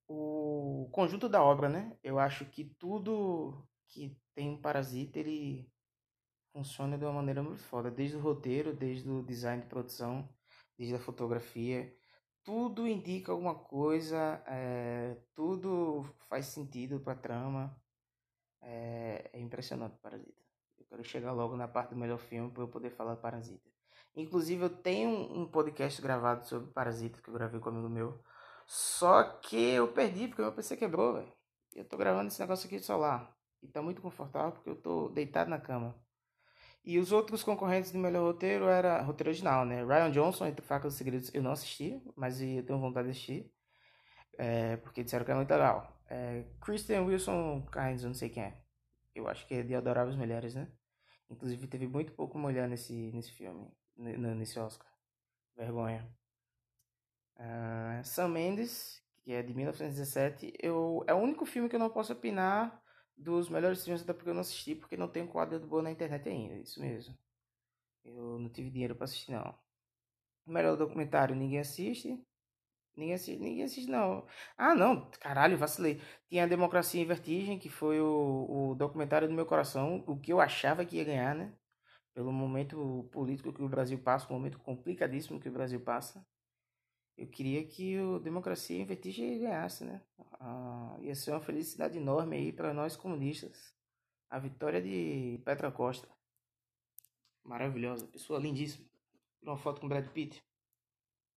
o 0.09 0.89
conjunto 0.93 1.29
da 1.29 1.43
obra, 1.43 1.69
né? 1.69 1.97
Eu 2.03 2.19
acho 2.19 2.45
que 2.47 2.65
tudo 2.79 3.65
que 3.91 4.17
tem 4.35 4.49
um 4.49 4.61
Parasita, 4.61 5.19
ele 5.19 5.71
funciona 6.53 6.97
de 6.97 7.05
uma 7.05 7.15
maneira 7.15 7.43
muito 7.43 7.63
foda. 7.63 7.91
Desde 7.91 8.17
o 8.17 8.21
roteiro, 8.21 8.75
desde 8.75 9.09
o 9.09 9.23
design 9.23 9.63
de 9.63 9.69
produção, 9.69 10.29
desde 10.79 10.95
a 10.95 10.99
fotografia. 10.99 11.95
Tudo 12.43 12.89
indica 12.89 13.33
alguma 13.33 13.55
coisa, 13.55 14.43
é, 14.47 15.17
tudo 15.35 16.05
faz 16.29 16.47
sentido 16.47 17.01
pra 17.01 17.15
trama. 17.15 17.77
É, 18.63 19.31
é 19.33 19.41
impressionante 19.41 19.99
Parasita. 19.99 20.41
Eu 20.79 20.87
quero 20.87 21.05
chegar 21.05 21.33
logo 21.33 21.57
na 21.57 21.69
parte 21.69 21.91
do 21.91 21.97
melhor 21.97 22.19
filme 22.19 22.51
para 22.51 22.63
eu 22.63 22.69
poder 22.69 22.91
falar 22.91 23.15
de 23.15 23.21
Parasita. 23.21 23.71
Inclusive, 24.17 24.65
eu 24.65 24.71
tenho 24.71 25.11
um 25.11 25.47
podcast 25.47 26.01
gravado 26.01 26.45
sobre 26.47 26.73
Parasita 26.73 27.21
que 27.21 27.29
eu 27.29 27.35
gravei 27.35 27.61
com 27.61 27.71
um 27.71 27.75
amigo 27.75 27.89
meu. 27.89 28.25
Só 28.67 29.23
que 29.25 29.57
eu 29.57 29.93
perdi 29.93 30.29
porque 30.29 30.43
meu 30.43 30.53
PC 30.53 30.77
quebrou, 30.77 31.15
velho. 31.15 31.33
Eu 31.75 31.85
tô 31.85 31.97
gravando 31.97 32.29
esse 32.29 32.41
negócio 32.41 32.67
aqui 32.67 32.79
de 32.79 32.87
celular. 32.87 33.37
E 33.63 33.69
tá 33.69 33.83
muito 33.83 34.01
confortável 34.01 34.53
porque 34.53 34.71
eu 34.71 34.77
tô 34.77 35.09
deitado 35.09 35.51
na 35.51 35.61
cama. 35.61 35.95
E 36.85 36.99
os 36.99 37.13
outros 37.13 37.43
concorrentes 37.43 37.93
de 37.93 37.99
melhor 37.99 38.25
roteiro 38.25 38.67
era 38.67 39.03
roteiro 39.03 39.31
original, 39.31 39.67
né? 39.67 39.85
Ryan 39.85 40.11
Johnson, 40.11 40.47
Entre 40.47 40.65
Facas 40.65 40.95
e 40.95 40.97
Segredos, 40.97 41.31
eu 41.35 41.43
não 41.43 41.53
assisti, 41.53 42.03
mas 42.17 42.41
eu 42.41 42.65
tenho 42.65 42.79
vontade 42.79 43.07
de 43.07 43.13
assistir. 43.13 43.53
É, 44.39 44.77
porque 44.79 45.05
disseram 45.05 45.25
que 45.25 45.31
é 45.31 45.35
muito 45.35 45.51
legal. 45.51 46.01
É, 46.09 46.45
Christian 46.61 47.03
Wilson 47.03 47.67
Kynes, 47.71 48.03
eu 48.03 48.09
não 48.09 48.15
sei 48.15 48.31
quem 48.31 48.45
é. 48.45 48.59
Eu 49.15 49.29
acho 49.29 49.47
que 49.47 49.55
é 49.55 49.63
de 49.63 49.75
Adoráveis 49.75 50.17
Mulheres, 50.17 50.55
né? 50.55 50.69
Inclusive 51.29 51.67
teve 51.67 51.87
muito 51.87 52.13
pouco 52.15 52.39
mulher 52.39 52.69
nesse, 52.69 53.13
nesse 53.13 53.31
filme, 53.33 53.71
nesse 53.97 54.59
Oscar. 54.59 54.89
Vergonha. 55.55 56.09
Uh, 57.37 58.03
Sam 58.05 58.29
Mendes, 58.29 59.03
que 59.23 59.33
é 59.33 59.43
de 59.43 59.55
1917, 59.55 60.55
eu, 60.59 61.05
é 61.07 61.15
o 61.15 61.19
único 61.19 61.45
filme 61.45 61.69
que 61.69 61.77
eu 61.77 61.81
não 61.81 61.91
posso 61.91 62.13
opinar 62.13 62.83
dos 63.21 63.49
melhores 63.49 63.85
filmes, 63.85 64.03
até 64.03 64.13
porque 64.13 64.31
eu 64.31 64.35
não 64.35 64.41
assisti, 64.41 64.75
porque 64.75 64.97
não 64.97 65.09
tem 65.09 65.27
quadro 65.27 65.61
boa 65.67 65.83
na 65.83 65.91
internet 65.91 66.29
ainda, 66.29 66.57
isso 66.57 66.81
mesmo. 66.81 67.17
Eu 68.05 68.39
não 68.39 68.49
tive 68.49 68.71
dinheiro 68.71 68.97
para 68.97 69.05
assistir, 69.05 69.33
não. 69.33 69.55
O 70.47 70.53
melhor 70.53 70.77
documentário, 70.77 71.35
ninguém 71.37 71.61
assiste. 71.61 72.19
Ninguém 72.97 73.15
assiste, 73.15 73.41
ninguém 73.41 73.65
assiste, 73.65 73.91
não. 73.91 74.27
Ah, 74.57 74.75
não, 74.75 75.11
caralho, 75.21 75.59
vacilei. 75.59 76.01
Tinha 76.29 76.45
a 76.45 76.49
Democracia 76.49 77.01
em 77.01 77.07
Vertigem, 77.07 77.59
que 77.59 77.69
foi 77.69 78.01
o, 78.01 78.73
o 78.73 78.75
documentário 78.75 79.29
do 79.29 79.35
meu 79.35 79.47
coração, 79.47 80.05
o 80.07 80.19
que 80.19 80.33
eu 80.33 80.41
achava 80.41 80.85
que 80.85 80.97
ia 80.97 81.05
ganhar, 81.05 81.35
né? 81.35 81.55
Pelo 82.15 82.33
momento 82.33 83.09
político 83.13 83.53
que 83.53 83.63
o 83.63 83.69
Brasil 83.69 83.99
passa, 83.99 84.31
um 84.31 84.37
momento 84.37 84.59
complicadíssimo 84.59 85.41
que 85.41 85.49
o 85.49 85.53
Brasil 85.53 85.81
passa. 85.81 86.25
Eu 87.21 87.27
queria 87.27 87.63
que 87.67 87.99
o 87.99 88.19
Democracia 88.19 88.81
em 88.81 88.87
Vertigem 88.87 89.39
ganhasse, 89.39 89.85
né? 89.85 90.01
Ah, 90.41 90.97
ia 91.03 91.15
ser 91.15 91.33
uma 91.33 91.41
felicidade 91.43 91.99
enorme 91.99 92.35
aí 92.35 92.51
para 92.51 92.73
nós 92.73 92.97
comunistas. 92.97 93.75
A 94.31 94.39
vitória 94.39 94.81
de 94.81 95.39
Petra 95.45 95.71
Costa. 95.71 96.09
Maravilhosa, 97.45 98.07
pessoa 98.07 98.41
lindíssima. 98.41 98.89
Uma 99.43 99.59
foto 99.59 99.83
com 99.83 99.89
Brad 99.89 100.09
Pitt. 100.09 100.43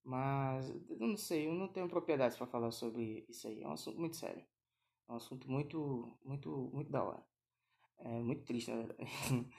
Mas 0.05 0.69
eu 0.89 1.05
não 1.05 1.17
sei, 1.17 1.47
eu 1.47 1.53
não 1.53 1.67
tenho 1.67 1.89
propriedades 1.89 2.37
para 2.37 2.47
falar 2.47 2.71
sobre 2.71 3.25
isso 3.27 3.45
aí. 3.49 3.61
É 3.61 3.67
um 3.67 3.73
assunto 3.73 3.99
muito 3.99 4.15
sério. 4.15 4.45
É 5.09 5.11
um 5.11 5.17
assunto 5.17 5.51
muito, 5.51 6.17
muito, 6.23 6.69
muito 6.73 6.89
da 6.89 7.03
hora. 7.03 7.23
É 7.97 8.21
muito 8.21 8.45
triste, 8.45 8.71
na 8.71 8.77
verdade. 8.87 9.49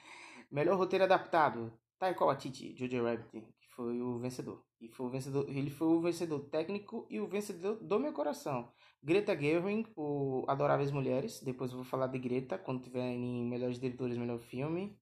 Melhor 0.50 0.78
roteiro 0.78 1.04
adaptado. 1.04 1.78
Taika 1.98 2.24
Waititi, 2.24 2.74
Jojo 2.74 3.04
Rabbit, 3.04 3.46
foi 3.74 4.00
o 4.00 4.18
vencedor. 4.18 4.64
E 4.80 4.88
foi 4.88 5.06
o 5.06 5.10
vencedor, 5.10 5.48
ele 5.48 5.70
foi 5.70 5.88
o 5.88 6.00
vencedor 6.00 6.40
técnico 6.48 7.06
e 7.10 7.20
o 7.20 7.26
vencedor 7.26 7.76
do 7.76 7.98
meu 7.98 8.12
coração. 8.12 8.72
Greta 9.02 9.38
Gerwig, 9.38 9.90
por 9.90 10.44
Adoráveis 10.48 10.90
Mulheres. 10.90 11.40
Depois 11.42 11.72
vou 11.72 11.84
falar 11.84 12.06
de 12.08 12.18
Greta 12.18 12.58
quando 12.58 12.82
tiver 12.82 13.02
em 13.02 13.44
Melhores 13.44 13.78
Diretores, 13.78 14.16
Melhor 14.16 14.38
Filme. 14.40 14.98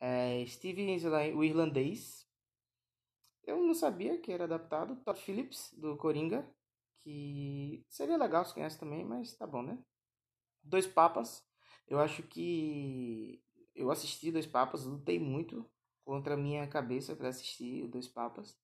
É, 0.00 0.44
Steven 0.46 0.96
o 1.34 1.44
Irlandês, 1.44 2.26
eu 3.44 3.62
não 3.62 3.74
sabia 3.74 4.18
que 4.18 4.32
era 4.32 4.44
adaptado. 4.44 4.96
Todd 5.04 5.20
Phillips, 5.20 5.72
do 5.78 5.96
Coringa, 5.96 6.46
que 7.02 7.84
seria 7.88 8.16
legal 8.16 8.44
se 8.44 8.52
conhece 8.52 8.78
também, 8.78 9.04
mas 9.04 9.36
tá 9.36 9.46
bom, 9.46 9.62
né? 9.62 9.78
Dois 10.62 10.86
Papas. 10.86 11.44
Eu 11.86 12.00
acho 12.00 12.22
que 12.24 13.40
eu 13.74 13.90
assisti 13.90 14.32
Dois 14.32 14.46
Papas, 14.46 14.84
lutei 14.84 15.18
muito 15.18 15.64
contra 16.06 16.34
a 16.34 16.36
minha 16.38 16.66
cabeça 16.66 17.14
para 17.14 17.28
assistir 17.28 17.86
Dois 17.88 18.08
Papas. 18.08 18.56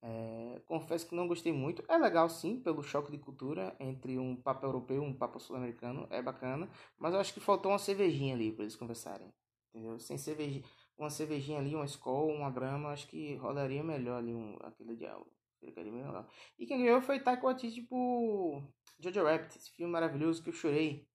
É, 0.00 0.62
confesso 0.64 1.06
que 1.06 1.14
não 1.14 1.28
gostei 1.28 1.52
muito. 1.52 1.84
É 1.88 1.98
legal 1.98 2.30
sim, 2.30 2.58
pelo 2.60 2.82
choque 2.82 3.10
de 3.10 3.18
cultura 3.18 3.76
entre 3.78 4.18
um 4.18 4.34
Papa 4.34 4.66
europeu 4.66 5.02
e 5.02 5.06
um 5.06 5.12
Papa 5.12 5.38
sul-americano. 5.38 6.06
É 6.08 6.22
bacana. 6.22 6.70
Mas 6.96 7.12
eu 7.12 7.20
acho 7.20 7.34
que 7.34 7.40
faltou 7.40 7.72
uma 7.72 7.78
cervejinha 7.78 8.34
ali 8.34 8.52
para 8.52 8.62
eles 8.62 8.76
conversarem. 8.76 9.28
Entendeu? 9.74 9.98
Sem 9.98 10.16
cervejinha 10.16 10.64
uma 10.98 11.10
cervejinha 11.10 11.60
ali, 11.60 11.74
uma 11.74 11.84
Skol, 11.84 12.28
uma 12.28 12.50
Brahma, 12.50 12.90
acho 12.90 13.06
que 13.06 13.36
rodaria 13.36 13.82
melhor 13.84 14.18
ali 14.18 14.34
um, 14.34 14.56
aquele 14.62 14.96
diálogo. 14.96 15.32
Ficaria 15.60 15.92
melhor. 15.92 16.28
E 16.58 16.66
quem 16.66 16.78
ganhou 16.78 17.00
foi 17.00 17.20
Taika 17.20 17.46
Waititi 17.46 17.82
tipo 17.82 18.62
Jojo 18.98 19.24
Rabbit, 19.24 19.56
esse 19.56 19.70
filme 19.70 19.92
maravilhoso 19.92 20.42
que 20.42 20.50
eu 20.50 20.52
chorei 20.52 21.08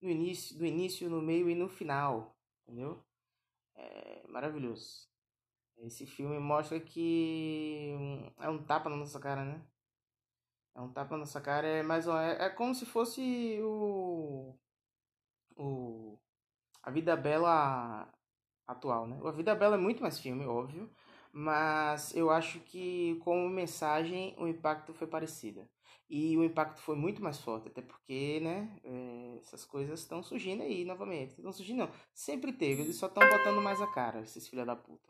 no 0.00 0.10
início, 0.10 0.56
do 0.56 0.64
início, 0.64 1.08
no 1.10 1.20
meio 1.20 1.50
e 1.50 1.54
no 1.54 1.68
final, 1.68 2.36
entendeu? 2.62 3.02
É 3.74 4.26
maravilhoso. 4.28 5.09
Esse 5.82 6.06
filme 6.06 6.38
mostra 6.38 6.78
que 6.80 7.94
é 8.38 8.48
um 8.48 8.62
tapa 8.62 8.88
na 8.90 8.96
nossa 8.96 9.18
cara, 9.20 9.44
né? 9.44 9.60
É 10.74 10.80
um 10.80 10.92
tapa 10.92 11.12
na 11.12 11.18
nossa 11.18 11.40
cara, 11.40 11.66
é 11.66 11.82
mais 11.82 12.06
é, 12.06 12.46
é 12.46 12.50
como 12.50 12.74
se 12.74 12.86
fosse 12.86 13.58
o 13.62 14.54
o 15.56 16.18
a 16.82 16.90
vida 16.90 17.16
bela 17.16 18.08
atual, 18.68 19.06
né? 19.08 19.18
A 19.24 19.32
Vida 19.32 19.54
Bela 19.56 19.76
é 19.76 19.80
muito 19.80 20.02
mais 20.02 20.20
filme, 20.20 20.46
óbvio, 20.46 20.90
mas 21.32 22.14
eu 22.16 22.30
acho 22.30 22.60
que 22.60 23.16
como 23.24 23.48
mensagem 23.50 24.34
o 24.38 24.48
impacto 24.48 24.94
foi 24.94 25.08
parecido. 25.08 25.68
E 26.10 26.36
o 26.38 26.44
impacto 26.44 26.80
foi 26.82 26.96
muito 26.96 27.22
mais 27.22 27.40
forte, 27.40 27.68
até 27.68 27.82
porque, 27.82 28.40
né, 28.40 28.78
é, 28.84 29.38
essas 29.40 29.64
coisas 29.66 30.00
estão 30.00 30.22
surgindo 30.22 30.62
aí 30.64 30.84
novamente. 30.84 31.32
Estão 31.38 31.52
surgindo, 31.52 31.80
não. 31.80 31.92
Sempre 32.14 32.52
teve, 32.52 32.82
eles 32.82 32.96
só 32.96 33.06
estão 33.08 33.28
botando 33.28 33.62
mais 33.62 33.80
a 33.82 33.88
cara, 33.88 34.22
esses 34.22 34.48
filha 34.48 34.66
da 34.66 34.76
puta. 34.76 35.09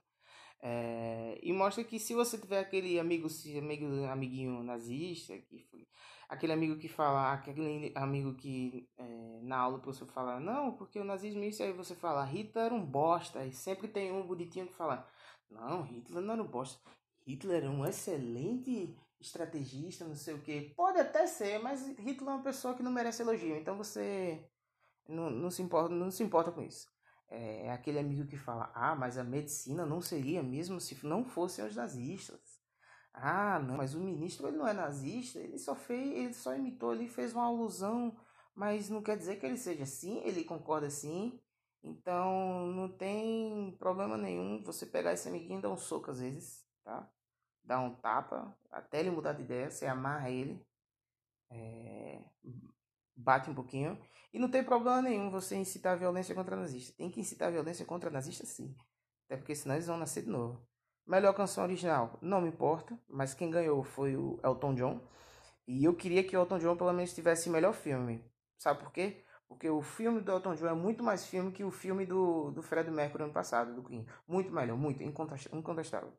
É, 0.63 1.39
e 1.43 1.53
mostra 1.53 1.83
que 1.83 1.99
se 1.99 2.15
você 2.15 2.37
tiver 2.37 2.61
aquele 2.61 2.99
amigo, 2.99 3.29
amigo 3.59 4.05
amiguinho 4.05 4.63
nazista, 4.63 5.37
que 5.39 5.63
foi, 5.71 5.87
aquele 6.29 6.53
amigo 6.53 6.77
que 6.77 6.89
fala, 6.89 7.33
aquele 7.33 7.93
amigo 7.95 8.35
que 8.35 8.89
é, 8.99 9.41
na 9.43 9.57
aula 9.59 9.79
você 9.79 10.05
fala, 10.07 10.39
não, 10.39 10.73
porque 10.73 11.01
o 11.01 11.05
nazismo 11.05 11.43
isso 11.45 11.63
aí 11.63 11.73
você 11.73 11.95
fala, 11.95 12.25
Hitler 12.25 12.67
era 12.67 12.75
um 12.75 12.85
bosta, 12.85 13.45
e 13.45 13.53
sempre 13.53 13.89
tem 13.89 14.13
um 14.13 14.27
bonitinho 14.27 14.67
que 14.67 14.75
fala, 14.75 15.09
não, 15.51 15.83
Hitler 15.83 16.23
não 16.23 16.35
era 16.35 16.43
um 16.43 16.47
bosta, 16.47 16.79
Hitler 17.27 17.63
era 17.65 17.71
um 17.71 17.85
excelente 17.87 18.95
estrategista, 19.19 20.07
não 20.07 20.15
sei 20.15 20.35
o 20.35 20.41
que. 20.41 20.73
Pode 20.75 20.99
até 20.99 21.27
ser, 21.27 21.59
mas 21.59 21.87
Hitler 21.99 22.31
é 22.31 22.35
uma 22.35 22.43
pessoa 22.43 22.75
que 22.75 22.83
não 22.83 22.93
merece 22.93 23.23
elogio, 23.23 23.57
então 23.57 23.77
você 23.77 24.47
não, 25.09 25.31
não, 25.31 25.51
se, 25.51 25.63
importa, 25.63 25.95
não 25.95 26.11
se 26.11 26.23
importa 26.23 26.53
com 26.53 26.63
isso. 26.63 26.87
É, 27.31 27.67
é 27.67 27.73
aquele 27.73 27.99
amigo 27.99 28.27
que 28.27 28.37
fala: 28.37 28.71
Ah, 28.75 28.95
mas 28.95 29.17
a 29.19 29.25
medicina 29.25 29.87
não 29.87 30.01
seria 30.01 30.43
mesmo 30.43 30.81
se 30.81 30.99
não 31.07 31.25
fossem 31.25 31.65
os 31.65 31.77
nazistas. 31.77 32.61
Ah, 33.13 33.59
não, 33.59 33.77
mas 33.77 33.95
o 33.95 34.01
ministro 34.01 34.49
ele 34.49 34.57
não 34.57 34.67
é 34.67 34.73
nazista, 34.73 35.39
ele 35.41 35.59
só 35.59 35.75
fez, 35.75 36.13
ele 36.17 36.35
só 36.35 36.55
imitou, 36.55 36.95
ele 36.95 37.09
fez 37.09 37.33
uma 37.35 37.45
alusão, 37.47 38.17
mas 38.55 38.89
não 38.89 39.03
quer 39.03 39.17
dizer 39.17 39.37
que 39.37 39.47
ele 39.47 39.57
seja 39.57 39.83
assim, 39.85 40.21
ele 40.25 40.45
concorda 40.45 40.91
sim. 40.91 41.41
Então 41.83 42.67
não 42.69 42.89
tem 42.89 43.77
problema 43.79 44.17
nenhum 44.17 44.63
você 44.63 44.87
pegar 44.87 45.13
esse 45.13 45.29
amiguinho 45.29 45.59
e 45.59 45.63
dar 45.63 45.71
um 45.71 45.77
soco 45.77 46.11
às 46.11 46.21
vezes, 46.21 46.65
tá? 46.85 47.09
Dar 47.65 47.81
um 47.81 47.95
tapa, 47.95 48.57
até 48.71 49.01
ele 49.01 49.11
mudar 49.11 49.33
de 49.35 49.43
ideia, 49.43 49.71
você 49.71 49.87
amarra 49.87 50.31
ele, 50.31 50.65
é, 51.51 52.21
bate 53.21 53.51
um 53.51 53.55
pouquinho. 53.55 53.99
E 54.33 54.39
não 54.39 54.49
tem 54.49 54.63
problema 54.63 55.03
nenhum 55.03 55.31
você 55.31 55.57
incitar 55.57 55.99
violência 55.99 56.35
contra 56.35 56.57
nazista. 56.57 56.95
Tem 56.97 57.11
que 57.11 57.21
incitar 57.21 57.51
violência 57.51 57.85
contra 57.85 58.11
nazista 58.11 58.47
sim. 58.47 58.75
Até 59.27 59.37
porque 59.37 59.55
senão 59.55 59.75
eles 59.75 59.87
vão 59.87 59.97
nascer 59.97 60.23
de 60.23 60.31
novo. 60.31 60.61
Melhor 61.07 61.35
canção 61.35 61.65
original, 61.65 62.19
não 62.23 62.41
me 62.41 62.49
importa, 62.49 62.97
mas 63.09 63.35
quem 63.35 63.51
ganhou 63.51 63.83
foi 63.83 64.17
o 64.17 64.39
Elton 64.45 64.75
John. 64.75 65.01
E 65.67 65.85
eu 65.85 65.95
queria 65.95 66.23
que 66.23 66.37
o 66.37 66.41
Elton 66.41 66.59
John 66.59 66.77
pelo 66.77 66.93
menos 66.93 67.15
tivesse 67.15 67.51
melhor 67.51 67.75
filme. 67.75 68.25
Sabe 68.57 68.81
por 68.81 68.93
quê? 68.93 69.25
Porque 69.49 69.69
o 69.69 69.83
filme 69.83 70.21
do 70.21 70.31
Elton 70.31 70.55
John 70.55 70.69
é 70.69 70.75
muito 70.75 71.03
mais 71.03 71.27
filme 71.27 71.51
que 71.51 71.65
o 71.65 71.71
filme 71.71 72.07
do, 72.07 72.53
do 72.53 72.63
Fred 72.63 72.89
Mercury 72.91 73.25
ano 73.25 73.33
passado, 73.33 73.75
do 73.75 73.83
Queen. 73.83 74.07
Muito 74.29 74.53
melhor, 74.53 74.77
muito, 74.77 75.03
incontestável. 75.03 76.13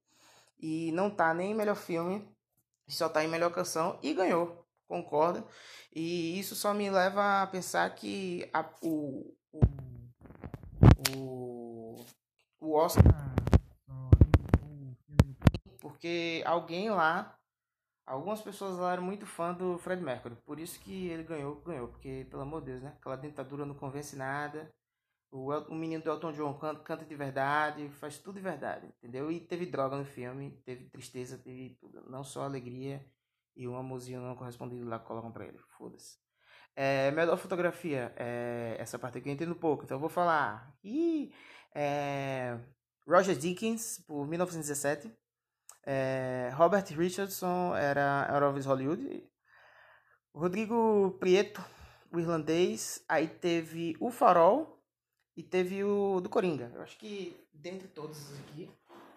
E 0.60 0.92
não 0.92 1.10
tá 1.10 1.34
nem 1.34 1.52
em 1.52 1.56
melhor 1.56 1.76
filme, 1.76 2.28
só 2.88 3.08
tá 3.08 3.24
em 3.24 3.28
melhor 3.28 3.52
canção 3.52 3.98
e 4.04 4.14
ganhou 4.14 4.61
concorda. 4.92 5.46
E 5.96 6.38
isso 6.38 6.54
só 6.54 6.74
me 6.74 6.90
leva 6.90 7.42
a 7.42 7.48
pensar 7.48 7.90
que 7.96 8.50
a, 8.54 8.70
o, 8.82 9.34
o, 9.54 9.62
o, 11.16 12.06
o 12.60 12.74
Oscar. 12.74 13.04
Porque 15.80 16.44
alguém 16.46 16.90
lá, 16.90 17.38
algumas 18.06 18.42
pessoas 18.42 18.78
lá 18.78 18.94
eram 18.94 19.04
muito 19.04 19.26
fã 19.26 19.54
do 19.54 19.78
Fred 19.78 20.04
Mercury. 20.04 20.36
Por 20.46 20.60
isso 20.60 20.80
que 20.82 21.08
ele 21.08 21.24
ganhou, 21.24 21.56
ganhou. 21.62 21.88
Porque, 21.88 22.28
pelo 22.30 22.42
amor 22.42 22.62
de 22.62 22.72
Deus, 22.72 22.84
né? 22.84 22.94
Aquela 23.00 23.16
dentadura 23.16 23.66
não 23.66 23.76
convence 23.76 24.16
nada. 24.16 24.70
O, 25.32 25.50
o 25.54 25.76
menino 25.76 26.04
do 26.04 26.10
Elton 26.10 26.34
John 26.34 26.54
canta, 26.56 26.84
canta 26.84 27.06
de 27.06 27.16
verdade, 27.16 27.88
faz 27.92 28.18
tudo 28.18 28.36
de 28.36 28.42
verdade, 28.42 28.86
entendeu? 28.88 29.32
E 29.32 29.40
teve 29.40 29.66
droga 29.66 29.96
no 29.96 30.04
filme, 30.04 30.62
teve 30.66 30.90
tristeza, 30.90 31.38
teve 31.38 31.78
tudo. 31.80 32.04
Não 32.10 32.22
só 32.22 32.44
alegria 32.44 33.02
e 33.56 33.68
um 33.68 33.76
amorzinho 33.76 34.22
não 34.22 34.36
correspondido 34.36 34.88
lá 34.88 35.00
colocam 35.00 35.32
pra 35.32 35.46
ele. 35.46 35.60
Foda-se. 35.78 36.18
É, 36.76 37.12
melhor 37.12 37.38
fotografia. 37.38 38.14
É, 38.16 38.76
essa 38.80 38.98
parte 38.98 39.18
aqui 39.18 39.30
eu 39.30 39.34
entendo 39.34 39.56
pouco, 39.56 39.84
então 39.84 39.96
eu 39.98 40.02
vou 40.02 40.10
falar. 40.10 40.74
Ih, 40.84 41.32
é, 41.76 42.58
Roger 43.08 43.36
Dickens, 43.36 44.00
por 44.08 44.28
1917. 44.28 45.12
É, 45.84 46.52
Robert 46.54 46.86
Richardson 46.96 47.76
era 47.76 48.28
Elvis 48.32 48.66
Hollywood. 48.66 49.28
Rodrigo 50.34 51.18
Prieto, 51.20 51.64
o 52.12 52.20
irlandês. 52.20 53.04
Aí 53.08 53.28
teve 53.28 53.96
o 54.00 54.10
Farol 54.12 54.82
e 55.36 55.44
teve 55.44 55.84
o 55.84 56.22
do 56.22 56.30
Coringa. 56.30 56.72
Eu 56.74 56.82
acho 56.82 56.98
que 56.98 57.38
dentre 57.54 57.88
todos 57.88 58.40
aqui, 58.40 58.70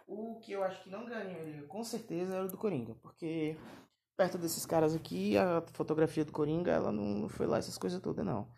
o 0.07 0.38
que 0.41 0.53
eu 0.53 0.62
acho 0.62 0.83
que 0.83 0.91
não 0.91 1.07
ganharia 1.07 1.62
com 1.67 1.83
certeza 1.85 2.35
era 2.35 2.45
o 2.45 2.49
do 2.49 2.59
Coringa, 2.59 2.95
porque 3.03 3.57
perto 4.16 4.38
desses 4.38 4.64
caras 4.66 4.94
aqui, 4.94 5.37
a 5.37 5.62
fotografia 5.73 6.25
do 6.25 6.33
Coringa, 6.33 6.71
ela 6.71 6.92
não 6.92 7.28
foi 7.28 7.47
lá 7.47 7.59
essas 7.59 7.78
coisas 7.78 8.00
todas, 8.00 8.25
não. 8.25 8.49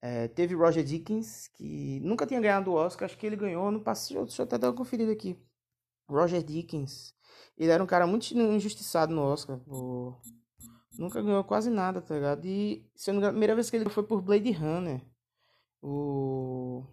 É, 0.00 0.28
teve 0.28 0.54
Roger 0.54 0.84
Dickens, 0.84 1.48
que 1.48 2.00
nunca 2.00 2.26
tinha 2.26 2.40
ganhado 2.40 2.70
o 2.70 2.74
Oscar, 2.74 3.06
acho 3.06 3.18
que 3.18 3.26
ele 3.26 3.36
ganhou 3.36 3.70
no 3.70 3.80
passado, 3.82 4.26
deixa 4.26 4.42
eu 4.42 4.46
até 4.46 4.58
dar 4.58 4.68
uma 4.68 4.76
conferida 4.76 5.12
aqui. 5.12 5.36
Roger 6.08 6.42
Dickens, 6.42 7.14
ele 7.56 7.70
era 7.70 7.82
um 7.82 7.86
cara 7.86 8.06
muito 8.06 8.32
injustiçado 8.34 9.14
no 9.14 9.22
Oscar, 9.22 9.58
pô. 9.60 10.20
nunca 10.98 11.22
ganhou 11.22 11.44
quase 11.44 11.70
nada, 11.70 12.00
tá 12.02 12.14
ligado? 12.14 12.44
E, 12.46 12.88
se 12.94 13.10
engano, 13.10 13.26
a 13.26 13.30
primeira 13.30 13.54
vez 13.54 13.70
que 13.70 13.76
ele 13.76 13.90
foi 13.90 14.04
por 14.04 14.22
Blade 14.22 14.50
Runner, 14.52 15.02
o... 15.82 16.84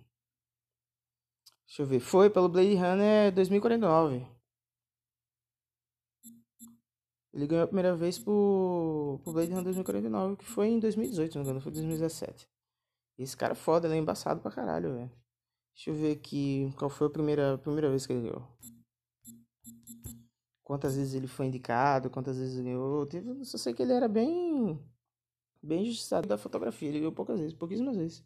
Deixa 1.67 1.81
eu 1.83 1.87
ver, 1.87 1.99
foi 1.99 2.29
pelo 2.29 2.49
Blade 2.49 2.75
Runner 2.75 3.31
2049. 3.33 4.34
Ele 7.35 7.47
ganhou 7.47 7.65
a 7.65 7.67
primeira 7.67 7.93
vez 7.93 8.17
por 8.17 9.19
Blade 9.25 9.49
Runner 9.49 9.65
2049, 9.65 10.37
que 10.37 10.45
foi 10.45 10.69
em 10.69 10.79
2018, 10.79 11.33
se 11.33 11.37
não 11.37 11.43
engano, 11.43 11.59
foi 11.59 11.69
2017. 11.73 12.49
Esse 13.17 13.35
cara 13.35 13.51
é 13.51 13.55
foda, 13.55 13.87
ele 13.87 13.95
é 13.95 13.97
embaçado 13.97 14.39
pra 14.39 14.49
caralho, 14.49 14.93
velho. 14.93 15.11
Deixa 15.75 15.89
eu 15.89 15.95
ver 15.95 16.13
aqui 16.13 16.73
qual 16.77 16.89
foi 16.89 17.07
a 17.07 17.09
primeira, 17.09 17.55
a 17.55 17.57
primeira 17.57 17.89
vez 17.89 18.07
que 18.07 18.13
ele 18.13 18.29
ganhou. 18.29 18.47
quantas 20.63 20.95
vezes 20.95 21.13
ele 21.13 21.27
foi 21.27 21.47
indicado, 21.47 22.09
quantas 22.09 22.37
vezes 22.37 22.57
ganhou. 22.63 23.05
Teve, 23.05 23.43
só 23.43 23.57
sei 23.57 23.73
que 23.73 23.83
ele 23.83 23.91
era 23.91 24.07
bem 24.07 24.79
bem 25.61 25.83
injustiçado 25.83 26.27
da 26.29 26.37
fotografia. 26.37 26.87
Ele 26.87 26.99
ganhou 26.99 27.11
poucas 27.11 27.39
vezes, 27.39 27.53
pouquíssimas 27.53 27.97
vezes. 27.97 28.23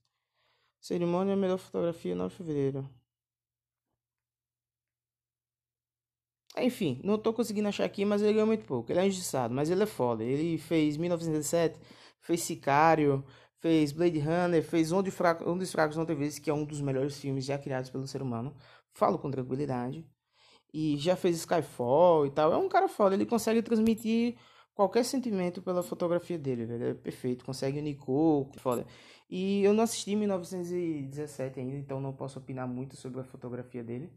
Cerimônia 0.79 1.35
Melhor 1.35 1.57
Fotografia 1.57 2.15
9 2.15 2.29
de 2.29 2.37
fevereiro. 2.37 2.89
Enfim, 6.63 6.99
não 7.03 7.17
tô 7.17 7.33
conseguindo 7.33 7.67
achar 7.67 7.85
aqui, 7.85 8.05
mas 8.05 8.21
ele 8.21 8.33
ganhou 8.33 8.47
muito 8.47 8.65
pouco. 8.65 8.91
Ele 8.91 8.99
é 8.99 9.07
injustiçado, 9.07 9.53
mas 9.53 9.69
ele 9.69 9.83
é 9.83 9.85
foda. 9.85 10.23
Ele 10.23 10.57
fez 10.57 10.97
1917, 10.97 11.79
fez 12.21 12.41
Sicário, 12.41 13.23
fez 13.59 13.91
Blade 13.91 14.19
Runner, 14.19 14.63
fez 14.63 14.91
Um, 14.91 15.01
de 15.03 15.11
Fraco, 15.11 15.49
um 15.49 15.65
Fracos 15.65 15.97
Não 15.97 16.05
Teve 16.05 16.29
que 16.39 16.49
é 16.49 16.53
um 16.53 16.65
dos 16.65 16.81
melhores 16.81 17.17
filmes 17.19 17.45
já 17.45 17.57
criados 17.57 17.89
pelo 17.89 18.07
ser 18.07 18.21
humano. 18.21 18.55
Falo 18.93 19.19
com 19.19 19.29
tranquilidade. 19.31 20.05
E 20.73 20.97
já 20.97 21.15
fez 21.15 21.37
Skyfall 21.37 22.27
e 22.27 22.31
tal. 22.31 22.53
É 22.53 22.57
um 22.57 22.69
cara 22.69 22.87
foda, 22.87 23.15
ele 23.15 23.25
consegue 23.25 23.61
transmitir 23.61 24.37
qualquer 24.73 25.03
sentimento 25.03 25.61
pela 25.61 25.83
fotografia 25.83 26.37
dele, 26.37 26.65
velho. 26.65 26.85
É 26.85 26.93
perfeito, 26.93 27.43
consegue 27.45 27.79
unir 27.79 27.95
cor, 27.97 28.49
foda. 28.57 28.85
E 29.29 29.63
eu 29.63 29.73
não 29.73 29.83
assisti 29.83 30.15
1917 30.15 31.59
ainda, 31.59 31.75
então 31.75 31.99
não 31.99 32.13
posso 32.13 32.39
opinar 32.39 32.67
muito 32.67 32.95
sobre 32.95 33.19
a 33.19 33.23
fotografia 33.23 33.83
dele. 33.83 34.11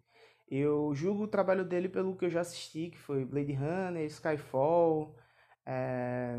Eu 0.54 0.94
julgo 0.94 1.25
o 1.25 1.28
trabalho 1.28 1.64
dele 1.64 1.88
pelo 1.88 2.14
que 2.14 2.26
eu 2.26 2.30
já 2.30 2.42
assisti, 2.42 2.90
que 2.90 2.99
foi 2.99 3.25
Blade 3.25 3.54
Runner, 3.54 4.04
Skyfall, 4.04 5.16
é, 5.64 6.38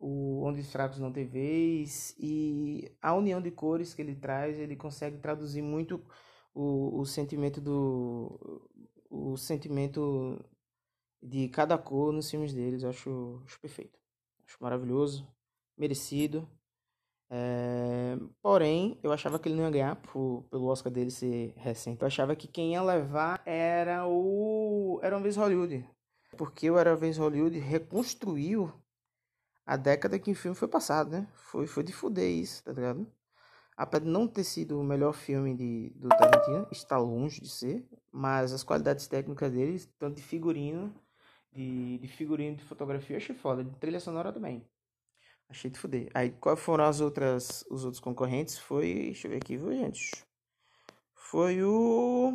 o 0.00 0.42
Onde 0.42 0.60
os 0.60 0.72
Fracos 0.72 0.98
Não 0.98 1.12
Tem 1.12 1.24
Vez, 1.24 2.12
e 2.18 2.92
a 3.00 3.14
união 3.14 3.40
de 3.40 3.52
cores 3.52 3.94
que 3.94 4.02
ele 4.02 4.16
traz, 4.16 4.58
ele 4.58 4.74
consegue 4.74 5.18
traduzir 5.18 5.62
muito 5.62 6.04
o, 6.52 6.98
o 7.00 7.06
sentimento 7.06 7.60
do 7.60 8.68
o 9.08 9.36
sentimento 9.36 10.44
de 11.22 11.48
cada 11.48 11.78
cor 11.78 12.12
nos 12.12 12.28
filmes 12.30 12.52
deles. 12.52 12.82
Eu 12.82 12.90
acho, 12.90 13.42
acho 13.46 13.60
perfeito. 13.60 13.96
Acho 14.44 14.56
maravilhoso, 14.60 15.28
merecido. 15.78 16.48
É, 17.34 18.18
porém, 18.42 18.98
eu 19.02 19.10
achava 19.10 19.38
que 19.38 19.48
ele 19.48 19.56
não 19.56 19.64
ia 19.64 19.70
ganhar 19.70 19.96
por, 19.96 20.44
pelo 20.50 20.66
Oscar 20.66 20.92
dele 20.92 21.10
ser 21.10 21.54
recente. 21.56 22.02
Eu 22.02 22.06
achava 22.06 22.36
que 22.36 22.46
quem 22.46 22.72
ia 22.72 22.82
levar 22.82 23.40
era 23.46 24.06
o 24.06 25.00
Era 25.02 25.16
uma 25.16 25.22
vez 25.22 25.36
Hollywood. 25.36 25.82
Porque 26.36 26.70
o 26.70 26.76
Era 26.76 26.90
uma 26.90 26.96
vez 26.96 27.16
Hollywood 27.16 27.58
reconstruiu 27.58 28.70
a 29.64 29.78
década 29.78 30.18
que 30.18 30.30
o 30.30 30.34
filme 30.34 30.54
foi 30.54 30.68
passado, 30.68 31.10
né? 31.10 31.26
Foi, 31.32 31.66
foi 31.66 31.82
de 31.82 31.92
fuder 31.92 32.30
isso, 32.30 32.62
tá 32.64 32.72
ligado? 32.72 33.10
Apesar 33.74 34.04
de 34.04 34.10
não 34.10 34.28
ter 34.28 34.44
sido 34.44 34.78
o 34.78 34.84
melhor 34.84 35.14
filme 35.14 35.54
de, 35.54 35.90
do 35.96 36.10
Tarantino, 36.10 36.68
está 36.70 36.98
longe 36.98 37.40
de 37.40 37.48
ser, 37.48 37.88
mas 38.12 38.52
as 38.52 38.62
qualidades 38.62 39.06
técnicas 39.06 39.50
dele, 39.50 39.82
tanto 39.98 40.16
de 40.16 40.22
figurino, 40.22 40.94
de, 41.50 41.96
de 41.98 42.08
figurino 42.08 42.56
de 42.56 42.64
fotografia, 42.64 43.14
eu 43.14 43.18
achei 43.18 43.34
foda, 43.34 43.64
de 43.64 43.74
trilha 43.78 44.00
sonora 44.00 44.30
também. 44.30 44.62
Achei 45.52 45.70
de 45.70 45.78
fuder. 45.78 46.08
Aí, 46.14 46.30
quais 46.30 46.58
foram 46.58 46.84
as 46.84 47.02
outras, 47.02 47.62
os 47.70 47.84
outros 47.84 48.00
concorrentes? 48.00 48.58
Foi, 48.58 48.94
deixa 48.94 49.26
eu 49.26 49.32
ver 49.32 49.36
aqui, 49.36 49.58
viu, 49.58 49.70
gente? 49.70 50.24
Foi 51.14 51.62
o... 51.62 52.32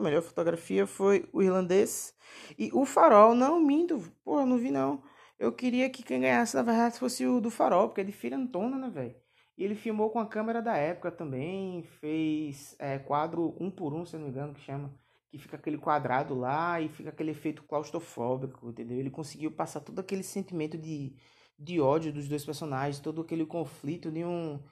Melhor 0.00 0.22
fotografia 0.22 0.86
foi 0.86 1.28
o 1.30 1.42
irlandês. 1.42 2.14
E 2.58 2.70
o 2.72 2.86
farol, 2.86 3.34
não, 3.34 3.60
minto. 3.60 4.00
Porra, 4.24 4.46
não 4.46 4.56
vi 4.56 4.70
não. 4.70 5.02
Eu 5.38 5.52
queria 5.52 5.90
que 5.90 6.02
quem 6.02 6.20
ganhasse, 6.22 6.56
na 6.56 6.62
verdade, 6.62 6.98
fosse 6.98 7.26
o 7.26 7.42
do 7.42 7.50
farol, 7.50 7.88
porque 7.88 8.00
é 8.00 8.04
de 8.04 8.12
Filha 8.12 8.38
Antona, 8.38 8.78
né, 8.78 8.88
velho? 8.88 9.14
E 9.58 9.64
ele 9.64 9.74
filmou 9.74 10.08
com 10.08 10.18
a 10.18 10.26
câmera 10.26 10.62
da 10.62 10.78
época 10.78 11.12
também. 11.12 11.82
Fez 12.00 12.74
é, 12.78 12.98
quadro 12.98 13.54
um 13.60 13.70
por 13.70 13.92
um, 13.92 14.06
se 14.06 14.16
não 14.16 14.24
me 14.24 14.30
engano, 14.30 14.54
que 14.54 14.62
chama 14.62 14.98
que 15.30 15.38
fica 15.38 15.56
aquele 15.56 15.78
quadrado 15.78 16.34
lá 16.34 16.80
e 16.80 16.88
fica 16.88 17.10
aquele 17.10 17.32
efeito 17.32 17.62
claustrofóbico, 17.64 18.70
entendeu? 18.70 18.98
Ele 18.98 19.10
conseguiu 19.10 19.50
passar 19.50 19.80
todo 19.80 19.98
aquele 19.98 20.22
sentimento 20.22 20.78
de, 20.78 21.14
de 21.58 21.80
ódio 21.80 22.12
dos 22.12 22.28
dois 22.28 22.44
personagens, 22.44 23.00
todo 23.00 23.20
aquele 23.20 23.44
conflito 23.44 24.10
de, 24.10 24.24
um, 24.24 24.62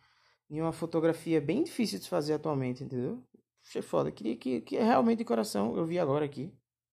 de 0.48 0.60
uma 0.60 0.72
fotografia 0.72 1.40
bem 1.40 1.62
difícil 1.62 1.98
de 1.98 2.08
fazer 2.08 2.34
atualmente, 2.34 2.84
entendeu? 2.84 3.22
Achei 3.66 3.82
foda. 3.82 4.10
Queria 4.10 4.36
que, 4.36 4.60
que 4.62 4.78
realmente 4.78 5.18
de 5.18 5.24
coração, 5.24 5.76
eu 5.76 5.84
vi 5.84 5.98
agora 5.98 6.24
aqui, 6.24 6.52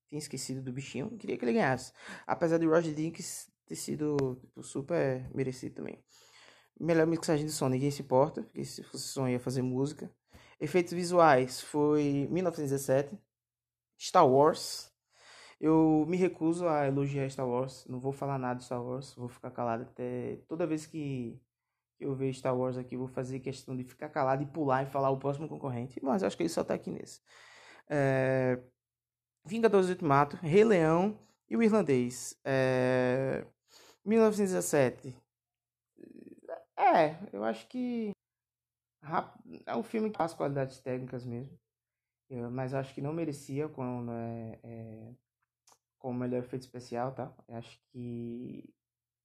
tinha 0.09 0.19
esquecido 0.19 0.61
do 0.61 0.73
bichinho, 0.73 1.15
queria 1.17 1.37
que 1.37 1.45
ele 1.45 1.53
ganhasse. 1.53 1.93
Apesar 2.27 2.57
de 2.57 2.65
Roger 2.65 2.93
Dinkins 2.93 3.47
ter 3.65 3.75
sido 3.75 4.17
tipo, 4.41 4.61
super 4.61 5.29
merecido 5.33 5.75
também. 5.75 6.03
Melhor 6.79 7.07
mixagem 7.07 7.45
de 7.45 7.51
som, 7.51 7.69
ninguém 7.69 7.91
se 7.91 8.01
importa, 8.01 8.43
porque 8.43 8.65
se 8.65 8.83
fosse 8.83 9.07
som 9.07 9.27
ia 9.27 9.39
fazer 9.39 9.61
música. 9.61 10.11
Efeitos 10.59 10.93
visuais 10.93 11.61
foi 11.61 12.27
1917. 12.29 13.17
Star 13.99 14.27
Wars. 14.27 14.91
Eu 15.59 16.05
me 16.07 16.17
recuso 16.17 16.67
a 16.67 16.87
elogiar 16.87 17.29
Star 17.29 17.47
Wars. 17.47 17.85
Não 17.87 17.99
vou 17.99 18.11
falar 18.11 18.37
nada 18.37 18.59
de 18.59 18.65
Star 18.65 18.83
Wars. 18.83 19.13
Vou 19.15 19.29
ficar 19.29 19.51
calado 19.51 19.83
até. 19.83 20.37
Toda 20.47 20.67
vez 20.67 20.85
que 20.85 21.41
eu 21.99 22.13
ver 22.13 22.33
Star 22.33 22.57
Wars 22.57 22.77
aqui, 22.77 22.97
vou 22.97 23.07
fazer 23.07 23.39
questão 23.39 23.75
de 23.75 23.83
ficar 23.83 24.09
calado 24.09 24.43
e 24.43 24.45
pular 24.45 24.83
e 24.83 24.91
falar 24.91 25.09
o 25.09 25.17
próximo 25.17 25.47
concorrente. 25.47 25.99
Mas 26.03 26.23
acho 26.23 26.35
que 26.35 26.43
ele 26.43 26.49
só 26.49 26.63
tá 26.63 26.73
aqui 26.73 26.91
nesse. 26.91 27.21
É... 27.89 28.59
Vingadores 29.45 29.89
Ultimato, 29.89 30.37
Rei 30.37 30.63
Leão 30.63 31.19
e 31.49 31.55
o 31.57 31.63
Irlandês. 31.63 32.37
É... 32.43 33.45
1917. 34.05 35.15
É, 36.77 37.17
eu 37.31 37.43
acho 37.43 37.67
que 37.67 38.11
é 39.65 39.75
um 39.75 39.83
filme 39.83 40.09
que 40.09 40.17
faz 40.17 40.33
qualidades 40.33 40.79
técnicas 40.79 41.25
mesmo. 41.25 41.57
Eu, 42.33 42.49
mas 42.49 42.73
acho 42.73 42.95
que 42.95 43.01
não 43.01 43.13
merecia 43.13 43.69
com, 43.69 44.11
é, 44.11 44.59
é, 44.63 45.13
com 45.99 46.09
o 46.09 46.13
melhor 46.13 46.39
efeito 46.39 46.63
especial, 46.63 47.13
tá? 47.13 47.31
Eu 47.47 47.57
acho 47.57 47.79
que, 47.91 48.73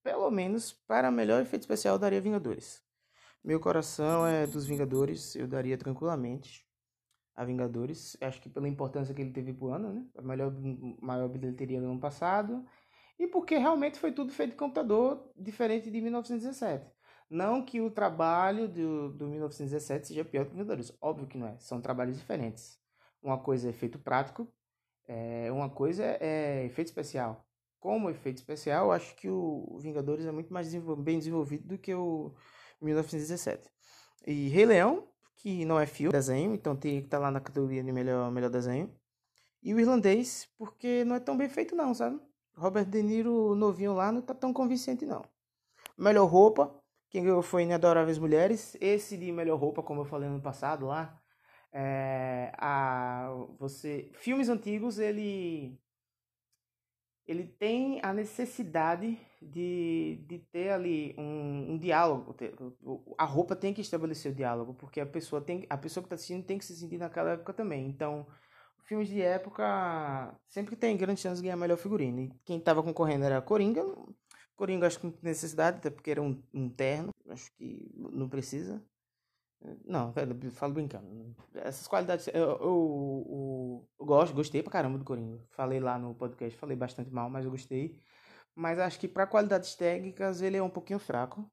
pelo 0.03 0.31
menos, 0.31 0.75
para 0.87 1.11
melhor 1.11 1.41
efeito 1.41 1.63
especial, 1.63 1.95
eu 1.95 1.99
daria 1.99 2.21
Vingadores. 2.21 2.83
Meu 3.43 3.59
coração 3.61 4.27
é 4.27 4.47
dos 4.47 4.67
Vingadores, 4.67 5.35
eu 5.37 5.49
daria 5.49 5.79
tranquilamente 5.79 6.67
a 7.35 7.45
Vingadores. 7.47 8.15
Acho 8.21 8.43
que 8.43 8.51
pela 8.51 8.69
importância 8.69 9.15
que 9.15 9.23
ele 9.23 9.33
teve 9.33 9.55
pro 9.55 9.69
ano, 9.69 9.91
né? 9.91 10.07
A 10.15 10.21
melhor, 10.21 10.53
maior 11.01 11.29
bilheteria 11.29 11.81
do 11.81 11.87
ano 11.87 12.01
passado. 12.01 12.63
E 13.19 13.27
porque 13.27 13.57
realmente 13.57 13.99
foi 13.99 14.13
tudo 14.13 14.33
feito 14.33 14.51
de 14.51 14.57
computador, 14.59 15.33
diferente 15.35 15.91
de 15.91 15.99
1917. 15.99 16.93
Não 17.31 17.65
que 17.65 17.81
o 17.81 17.91
trabalho 17.91 18.69
do, 18.69 19.13
do 19.15 19.29
1917 19.29 20.09
seja 20.09 20.25
pior 20.27 20.45
que 20.45 20.53
Vingadores. 20.53 20.93
Óbvio 21.01 21.27
que 21.27 21.39
não 21.39 21.47
é. 21.49 21.59
São 21.59 21.81
trabalhos 21.81 22.19
diferentes. 22.19 22.79
Uma 23.23 23.39
coisa 23.39 23.67
é 23.67 23.71
efeito 23.71 23.99
prático, 23.99 24.47
é, 25.07 25.51
uma 25.51 25.69
coisa 25.69 26.05
é 26.21 26.65
efeito 26.65 26.89
especial. 26.89 27.45
Como 27.81 28.11
efeito 28.11 28.39
especial, 28.39 28.87
eu 28.87 28.93
acho 28.93 29.15
que 29.17 29.29
o 29.29 29.79
Vingadores 29.81 30.27
é 30.27 30.33
muito 30.33 30.53
mais 30.53 30.73
bem 30.99 31.19
desenvolvido 31.19 31.69
do 31.69 31.79
que 31.79 31.95
o 31.95 32.35
1917. 32.81 33.71
E 34.27 34.49
Rei 34.49 34.67
Leão, 34.67 35.09
que 35.37 35.65
não 35.65 35.79
é 35.79 35.87
filme, 35.87 36.15
é 36.15 36.19
desenho, 36.19 36.55
então 36.55 36.77
teria 36.77 37.01
que 37.01 37.07
estar 37.07 37.19
tá 37.19 37.23
lá 37.23 37.31
na 37.31 37.41
categoria 37.41 37.83
de 37.83 37.93
melhor, 37.93 38.31
melhor 38.31 38.51
desenho. 38.51 38.93
E 39.63 39.73
o 39.75 39.81
Irlandês, 39.81 40.49
porque 40.57 41.05
não 41.05 41.17
é 41.17 41.21
tão 41.21 41.37
bem 41.37 41.49
feito 41.49 41.75
não, 41.75 41.95
sabe? 41.95 42.21
Robert 42.57 42.87
De 42.87 43.03
Niro 43.03 43.55
novinho 43.55 43.95
lá 43.95 44.11
não 44.11 44.21
tá 44.21 44.35
tão 44.35 44.53
convincente 44.53 45.07
não. 45.07 45.25
Melhor 45.97 46.27
roupa, 46.27 46.75
quem 47.11 47.23
ganhou 47.23 47.43
foi 47.43 47.63
Inadoráveis 47.63 48.19
Mulheres. 48.19 48.77
Esse 48.81 49.17
de 49.17 49.33
melhor 49.33 49.59
roupa, 49.59 49.83
como 49.83 50.03
eu 50.03 50.05
falei 50.05 50.29
no 50.29 50.41
passado 50.41 50.87
lá, 50.87 51.21
é, 51.73 52.53
a, 52.57 53.31
você, 53.59 54.11
filmes 54.15 54.49
antigos, 54.49 54.99
ele, 54.99 55.79
ele 57.27 57.47
tem 57.47 58.01
a 58.03 58.13
necessidade 58.13 59.19
de, 59.41 60.25
de 60.27 60.39
ter 60.51 60.71
ali 60.71 61.15
um, 61.19 61.73
um 61.73 61.79
diálogo. 61.79 62.35
A 63.17 63.25
roupa 63.25 63.55
tem 63.55 63.75
que 63.75 63.81
estabelecer 63.81 64.33
o 64.33 64.35
diálogo, 64.35 64.75
porque 64.75 65.01
a 65.01 65.07
pessoa, 65.07 65.41
tem, 65.41 65.67
a 65.69 65.77
pessoa 65.77 66.03
que 66.03 66.07
está 66.07 66.15
assistindo 66.15 66.45
tem 66.45 66.59
que 66.59 66.65
se 66.65 66.77
sentir 66.77 66.99
naquela 66.99 67.33
época 67.33 67.53
também. 67.53 67.87
Então, 67.87 68.27
filmes 68.85 69.09
de 69.09 69.21
época 69.21 70.35
sempre 70.47 70.75
tem 70.75 70.97
grande 70.97 71.21
chance 71.21 71.41
de 71.41 71.47
ganhar 71.47 71.57
melhor 71.57 71.77
figurino. 71.77 72.21
E 72.21 72.33
quem 72.45 72.59
estava 72.59 72.83
concorrendo 72.83 73.25
era 73.25 73.43
Coringa. 73.43 73.85
Coringa 74.57 74.87
acho 74.87 74.99
que 74.99 75.07
não 75.07 75.13
tem 75.13 75.25
necessidade, 75.25 75.77
até 75.77 75.91
porque 75.91 76.11
era 76.11 76.23
um, 76.23 76.43
um 76.53 76.69
terno. 76.69 77.11
Acho 77.29 77.53
que 77.55 77.93
não 77.97 78.29
precisa. 78.29 78.83
Não, 79.85 80.13
falo 80.53 80.73
brincando. 80.73 81.35
Essas 81.55 81.89
qualidades. 81.89 82.29
Eu, 82.29 82.35
eu, 82.35 82.59
eu, 82.61 83.89
eu, 83.99 84.07
gosto, 84.07 84.35
gostei 84.35 84.63
pra 84.63 84.73
caramba 84.73 84.99
do 84.99 85.05
Coringa. 85.05 85.43
Falei 85.51 85.81
lá 85.81 85.99
no 85.99 86.15
podcast, 86.15 86.57
falei 86.59 86.77
bastante 86.77 87.13
mal, 87.13 87.29
mas 87.29 87.45
eu 87.45 87.51
gostei. 87.51 87.99
Mas 88.55 88.79
acho 88.79 88.99
que 88.99 89.09
para 89.09 89.27
qualidades 89.27 89.75
técnicas 89.75 90.43
ele 90.43 90.57
é 90.57 90.63
um 90.63 90.71
pouquinho 90.71 90.99
fraco. 90.99 91.51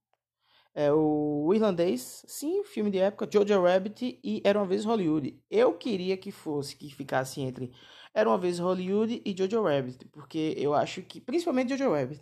É 0.74 0.92
o 0.92 1.52
irlandês, 1.54 2.26
sim, 2.28 2.64
filme 2.66 2.92
de 2.92 2.98
época, 3.00 3.30
Jojo 3.32 3.64
Rabbit 3.64 4.20
e 4.22 4.42
Era 4.44 4.60
uma 4.60 4.66
vez 4.66 4.84
Hollywood. 4.84 5.42
Eu 5.50 5.74
queria 5.78 6.18
que 6.18 6.32
fosse, 6.32 6.76
que 6.76 6.94
ficasse 6.94 7.40
entre 7.40 7.72
Era 8.14 8.30
uma 8.30 8.38
vez 8.38 8.60
Hollywood 8.60 9.22
e 9.26 9.36
Jojo 9.38 9.64
Rabbit, 9.64 10.06
porque 10.10 10.54
eu 10.58 10.74
acho 10.74 11.02
que, 11.02 11.22
principalmente 11.22 11.70
Jojo 11.78 11.94
Rabbit, 11.94 12.22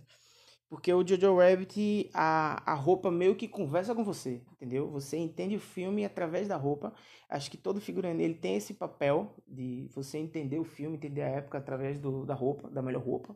Porque 0.74 0.92
o 0.92 1.08
Jojo 1.08 1.38
Rabbit, 1.38 2.10
a, 2.16 2.72
a 2.72 2.74
roupa 2.74 3.12
meio 3.12 3.36
que 3.36 3.48
conversa 3.48 3.94
com 3.94 4.04
você, 4.04 4.42
entendeu? 4.54 4.90
Você 4.90 5.18
entende 5.18 5.56
o 5.56 5.60
filme 5.60 6.04
através 6.04 6.48
da 6.48 6.58
roupa. 6.58 6.92
Acho 7.30 7.52
que 7.52 7.58
todo 7.58 7.80
figurino 7.80 8.20
ele 8.20 8.34
tem 8.34 8.56
esse 8.56 8.74
papel 8.74 9.36
de 9.48 9.88
você 9.94 10.18
entender 10.18 10.58
o 10.58 10.64
filme, 10.64 10.98
entender 10.98 11.22
a 11.22 11.28
época 11.28 11.60
através 11.60 12.00
do, 12.00 12.26
da 12.26 12.34
roupa, 12.34 12.72
da 12.72 12.82
melhor 12.82 13.04
roupa. 13.04 13.36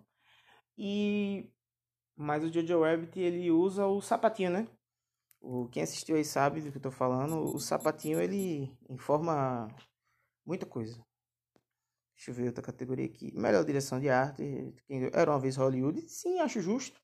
E 0.75 1.47
mas 2.15 2.43
o 2.43 2.51
Jojo 2.51 2.81
Rabbit 2.81 3.19
ele 3.19 3.51
usa 3.51 3.85
o 3.85 4.01
sapatinho, 4.01 4.49
né? 4.49 4.67
O, 5.39 5.67
quem 5.67 5.83
assistiu 5.83 6.15
aí 6.15 6.25
sabe 6.25 6.61
do 6.61 6.71
que 6.71 6.77
eu 6.79 6.81
tô 6.81 6.89
falando. 6.89 7.53
O 7.53 7.59
sapatinho 7.59 8.19
ele 8.19 8.75
informa 8.89 9.67
muita 10.43 10.65
coisa. 10.65 10.99
Deixa 12.15 12.31
eu 12.31 12.33
ver 12.33 12.47
outra 12.47 12.63
categoria 12.63 13.05
aqui. 13.05 13.31
Melhor 13.37 13.63
direção 13.63 13.99
de 13.99 14.09
arte. 14.09 14.41
Era 15.13 15.29
uma 15.29 15.39
vez 15.39 15.55
Hollywood. 15.55 16.01
Sim, 16.09 16.39
acho 16.39 16.59
justo. 16.61 16.99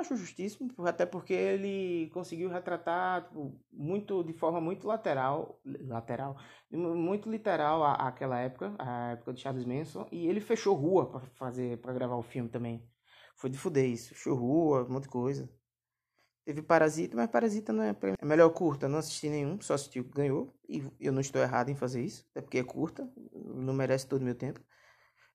Acho 0.00 0.16
justíssimo, 0.16 0.70
até 0.86 1.04
porque 1.04 1.34
ele 1.34 2.08
conseguiu 2.14 2.48
retratar 2.48 3.24
tipo, 3.24 3.60
muito 3.70 4.24
de 4.24 4.32
forma 4.32 4.58
muito 4.58 4.86
lateral, 4.86 5.60
lateral, 5.62 6.38
muito 6.70 7.30
literal 7.30 7.84
aquela 7.84 8.38
época, 8.38 8.74
a 8.78 9.10
época 9.12 9.34
de 9.34 9.42
Charles 9.42 9.66
Manson, 9.66 10.08
e 10.10 10.26
ele 10.26 10.40
fechou 10.40 10.74
rua 10.74 11.10
para 11.10 11.20
fazer, 11.34 11.78
para 11.82 11.92
gravar 11.92 12.16
o 12.16 12.22
filme 12.22 12.48
também. 12.48 12.82
Foi 13.36 13.50
de 13.50 13.58
fuder 13.58 13.84
isso, 13.84 14.14
fechou 14.14 14.34
rua, 14.34 14.86
um 14.88 14.92
monte 14.94 15.02
de 15.02 15.10
coisa. 15.10 15.50
Teve 16.46 16.62
Parasita, 16.62 17.14
mas 17.14 17.28
Parasita 17.30 17.70
não 17.70 17.82
é 17.82 17.94
é 18.18 18.24
melhor 18.24 18.48
curta, 18.54 18.88
não 18.88 18.98
assisti 19.00 19.28
nenhum, 19.28 19.60
só 19.60 19.74
assisti 19.74 20.00
o 20.00 20.04
que 20.04 20.14
ganhou, 20.14 20.58
e 20.66 20.82
eu 20.98 21.12
não 21.12 21.20
estou 21.20 21.42
errado 21.42 21.68
em 21.68 21.74
fazer 21.76 22.02
isso, 22.02 22.26
até 22.30 22.40
porque 22.40 22.58
é 22.58 22.64
curta, 22.64 23.06
não 23.34 23.74
merece 23.74 24.08
todo 24.08 24.22
o 24.22 24.24
meu 24.24 24.34
tempo. 24.34 24.60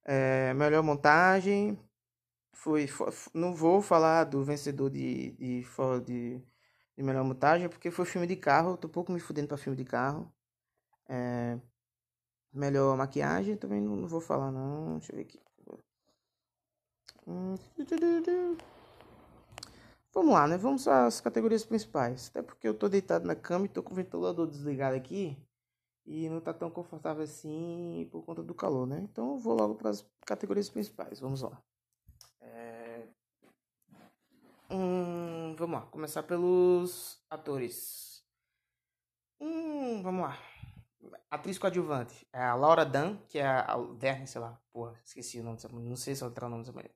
É, 0.03 0.55
melhor 0.55 0.81
montagem, 0.81 1.79
foi, 2.55 2.87
não 3.33 3.53
vou 3.53 3.81
falar 3.81 4.23
do 4.23 4.43
vencedor 4.43 4.89
de, 4.89 5.31
de, 5.33 5.65
de, 6.05 6.41
de 6.97 7.03
melhor 7.03 7.23
montagem, 7.23 7.69
porque 7.69 7.91
foi 7.91 8.05
filme 8.05 8.25
de 8.25 8.35
carro, 8.35 8.77
tô 8.77 8.87
um 8.87 8.91
pouco 8.91 9.11
me 9.11 9.19
fudendo 9.19 9.49
para 9.49 9.57
filme 9.57 9.77
de 9.77 9.83
carro. 9.85 10.33
É, 11.07 11.59
melhor 12.53 12.97
maquiagem, 12.97 13.57
também 13.57 13.81
não, 13.81 13.95
não, 13.95 14.07
vou 14.07 14.21
falar 14.21 14.51
não, 14.51 14.97
deixa 14.97 15.11
eu 15.11 15.17
ver 15.17 15.23
aqui. 15.23 15.39
Vamos 20.13 20.33
lá, 20.33 20.47
né? 20.47 20.57
Vamos 20.57 20.87
às 20.87 21.19
categorias 21.19 21.65
principais. 21.65 22.29
Até 22.29 22.41
porque 22.41 22.67
eu 22.67 22.73
tô 22.73 22.87
deitado 22.87 23.27
na 23.27 23.35
cama 23.35 23.65
e 23.65 23.69
tô 23.69 23.83
com 23.83 23.93
o 23.93 23.95
ventilador 23.95 24.47
desligado 24.47 24.95
aqui. 24.95 25.37
E 26.05 26.29
não 26.29 26.39
tá 26.39 26.53
tão 26.53 26.71
confortável 26.71 27.23
assim 27.23 28.07
por 28.11 28.23
conta 28.23 28.41
do 28.41 28.53
calor, 28.53 28.87
né? 28.87 29.01
Então 29.03 29.33
eu 29.33 29.39
vou 29.39 29.55
logo 29.55 29.75
para 29.75 29.89
as 29.89 30.05
categorias 30.25 30.69
principais. 30.69 31.19
Vamos 31.19 31.41
lá. 31.41 31.61
Hum, 34.69 35.55
vamos 35.57 35.79
lá, 35.79 35.85
começar 35.87 36.23
pelos 36.23 37.23
atores. 37.29 38.23
Hum, 39.39 40.01
vamos 40.01 40.23
lá. 40.23 40.37
Atriz 41.29 41.57
coadjuvante. 41.57 42.27
É 42.33 42.41
a 42.43 42.55
Laura 42.55 42.85
Dan, 42.85 43.17
que 43.27 43.37
é 43.37 43.45
a 43.45 43.77
Verne, 43.97 44.27
sei 44.27 44.41
lá. 44.41 44.59
Porra, 44.73 44.99
esqueci 45.03 45.39
o 45.39 45.43
nome 45.43 45.57
dessa 45.57 45.69
mulher. 45.69 45.87
Não 45.89 45.95
sei 45.95 46.15
se 46.15 46.23
eu 46.23 46.29
o 46.29 46.49
nome 46.49 46.63
dessa 46.63 46.71
mulher. 46.71 46.91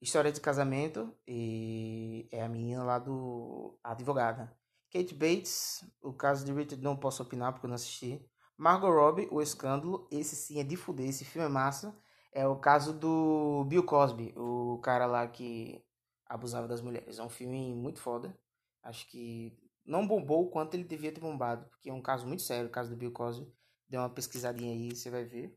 História 0.00 0.32
de 0.32 0.40
casamento. 0.40 1.14
E 1.26 2.28
é 2.32 2.42
a 2.42 2.48
menina 2.48 2.82
lá 2.84 2.98
do. 2.98 3.78
A 3.82 3.92
advogada. 3.92 4.56
Kate 4.92 5.14
Bates, 5.14 5.84
o 6.00 6.12
caso 6.12 6.44
de 6.44 6.52
Richard 6.52 6.82
não 6.82 6.96
posso 6.96 7.22
opinar 7.22 7.52
porque 7.52 7.66
eu 7.66 7.68
não 7.68 7.74
assisti. 7.74 8.24
Margot 8.56 8.90
Robbie, 8.90 9.28
O 9.30 9.42
Escândalo. 9.42 10.08
Esse 10.10 10.36
sim 10.36 10.60
é 10.60 10.64
de 10.64 10.76
fuder, 10.76 11.08
esse 11.08 11.24
filme 11.24 11.46
é 11.46 11.50
massa. 11.50 11.96
É 12.34 12.46
o 12.48 12.56
caso 12.56 12.92
do 12.92 13.64
Bill 13.68 13.84
Cosby, 13.84 14.34
o 14.36 14.78
cara 14.82 15.06
lá 15.06 15.24
que 15.28 15.80
abusava 16.26 16.66
das 16.66 16.80
mulheres. 16.80 17.20
É 17.20 17.22
um 17.22 17.28
filme 17.28 17.72
muito 17.72 18.00
foda. 18.00 18.36
Acho 18.82 19.06
que 19.06 19.56
não 19.86 20.06
bombou 20.06 20.44
o 20.44 20.50
quanto 20.50 20.74
ele 20.74 20.82
devia 20.82 21.12
ter 21.12 21.20
bombado, 21.20 21.64
porque 21.66 21.88
é 21.88 21.92
um 21.92 22.02
caso 22.02 22.26
muito 22.26 22.42
sério, 22.42 22.66
o 22.66 22.72
caso 22.72 22.90
do 22.90 22.96
Bill 22.96 23.12
Cosby. 23.12 23.46
Dê 23.88 23.96
uma 23.96 24.10
pesquisadinha 24.10 24.72
aí, 24.72 24.96
você 24.96 25.10
vai 25.10 25.24
ver. 25.24 25.56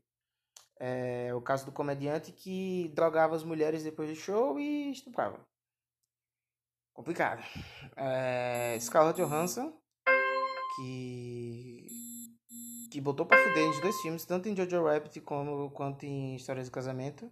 É 0.78 1.34
o 1.34 1.42
caso 1.42 1.66
do 1.66 1.72
comediante 1.72 2.30
que 2.30 2.92
drogava 2.94 3.34
as 3.34 3.42
mulheres 3.42 3.82
depois 3.82 4.08
do 4.08 4.14
show 4.14 4.60
e 4.60 4.92
estuprava. 4.92 5.44
Complicado. 6.92 7.42
É, 7.96 8.78
Scarlett 8.80 9.20
Johansson, 9.20 9.76
que 10.76 11.86
que 12.90 13.00
botou 13.00 13.26
pra 13.26 13.36
fuder 13.36 13.66
nos 13.66 13.80
dois 13.80 13.96
filmes, 14.00 14.24
tanto 14.24 14.48
em 14.48 14.56
Jojo 14.56 14.84
Rabbit 14.84 15.20
como, 15.20 15.70
quanto 15.70 16.04
em 16.04 16.36
Histórias 16.36 16.66
de 16.66 16.70
Casamento. 16.70 17.30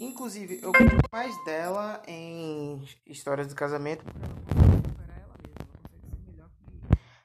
Inclusive, 0.00 0.60
eu 0.62 0.72
gosto 0.72 1.08
mais 1.12 1.44
dela 1.44 2.02
em 2.06 2.84
Histórias 3.06 3.48
de 3.48 3.54
Casamento. 3.54 4.04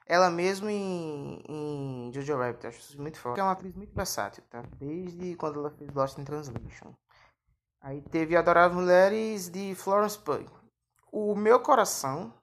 Ela 0.06 0.30
mesma 0.30 0.72
em, 0.72 1.44
em 1.50 2.12
Jojo 2.14 2.38
Rabbit, 2.38 2.68
acho 2.68 2.80
isso 2.80 3.02
muito 3.02 3.20
forte. 3.20 3.40
É 3.40 3.44
uma 3.44 3.52
atriz 3.52 3.76
muito 3.76 3.94
versátil, 3.94 4.44
tá? 4.50 4.64
Desde 4.80 5.36
quando 5.36 5.60
ela 5.60 5.70
fez 5.72 5.94
Lost 5.94 6.18
in 6.18 6.24
Translation. 6.24 6.96
Aí 7.82 8.02
teve 8.02 8.36
Adoráveis 8.36 8.80
Mulheres 8.80 9.50
de 9.50 9.76
Florence 9.76 10.18
Pugh. 10.18 10.50
O 11.12 11.36
meu 11.36 11.60
coração, 11.60 12.34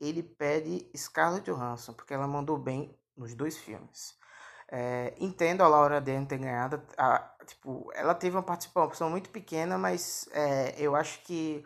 ele 0.00 0.22
pede 0.22 0.90
Scarlett 0.96 1.48
Johansson, 1.48 1.92
porque 1.92 2.14
ela 2.14 2.26
mandou 2.26 2.58
bem 2.58 2.92
nos 3.16 3.34
dois 3.34 3.56
filmes. 3.56 4.17
É, 4.70 5.14
entendo 5.18 5.62
a 5.62 5.68
Laura 5.68 6.00
Dern 6.00 6.26
ter 6.26 6.38
ganhado. 6.38 6.82
A, 6.96 7.34
tipo, 7.46 7.90
ela 7.94 8.14
teve 8.14 8.36
uma 8.36 8.42
participação 8.42 9.10
muito 9.10 9.30
pequena, 9.30 9.78
mas 9.78 10.28
é, 10.32 10.74
eu 10.78 10.94
acho 10.94 11.22
que 11.22 11.64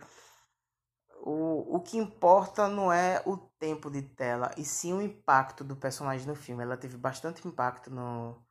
o, 1.25 1.77
o 1.77 1.81
que 1.81 1.97
importa 1.99 2.69
não 2.69 2.93
é 2.93 3.23
o 3.27 3.37
tempo 3.37 3.91
de 3.91 4.03
tela, 4.03 4.51
e 4.57 4.65
sim 4.65 4.93
o 4.93 5.03
impacto 5.03 5.65
do 5.65 5.77
personagem 5.77 6.27
no 6.27 6.35
filme. 6.35 6.63
Ela 6.63 6.77
teve 6.77 6.97
bastante 6.97 7.47
impacto 7.47 7.91
no, 7.91 8.45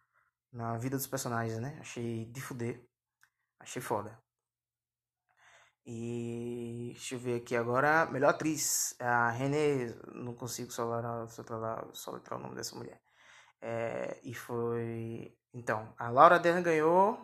na 0.52 0.78
vida 0.78 0.98
dos 0.98 1.08
personagens, 1.08 1.60
né? 1.60 1.78
Achei 1.82 2.26
de 2.26 2.42
fuder. 2.42 2.86
Achei 3.60 3.82
foda. 3.82 4.20
E 5.86 6.92
deixa 6.94 7.16
eu 7.16 7.20
ver 7.20 7.42
aqui 7.42 7.56
agora. 7.56 8.06
Melhor 8.08 8.30
atriz. 8.30 8.96
A 9.00 9.30
René. 9.32 9.96
Não 10.14 10.34
consigo 10.36 10.72
soletrar, 10.72 11.28
soletrar 11.94 12.40
o 12.40 12.44
nome 12.44 12.56
dessa 12.56 12.76
mulher. 12.76 13.02
É, 13.62 14.20
e 14.24 14.34
foi. 14.34 15.38
Então, 15.54 15.94
a 15.98 16.10
Laura 16.10 16.40
Dern 16.40 16.64
ganhou 16.64 17.20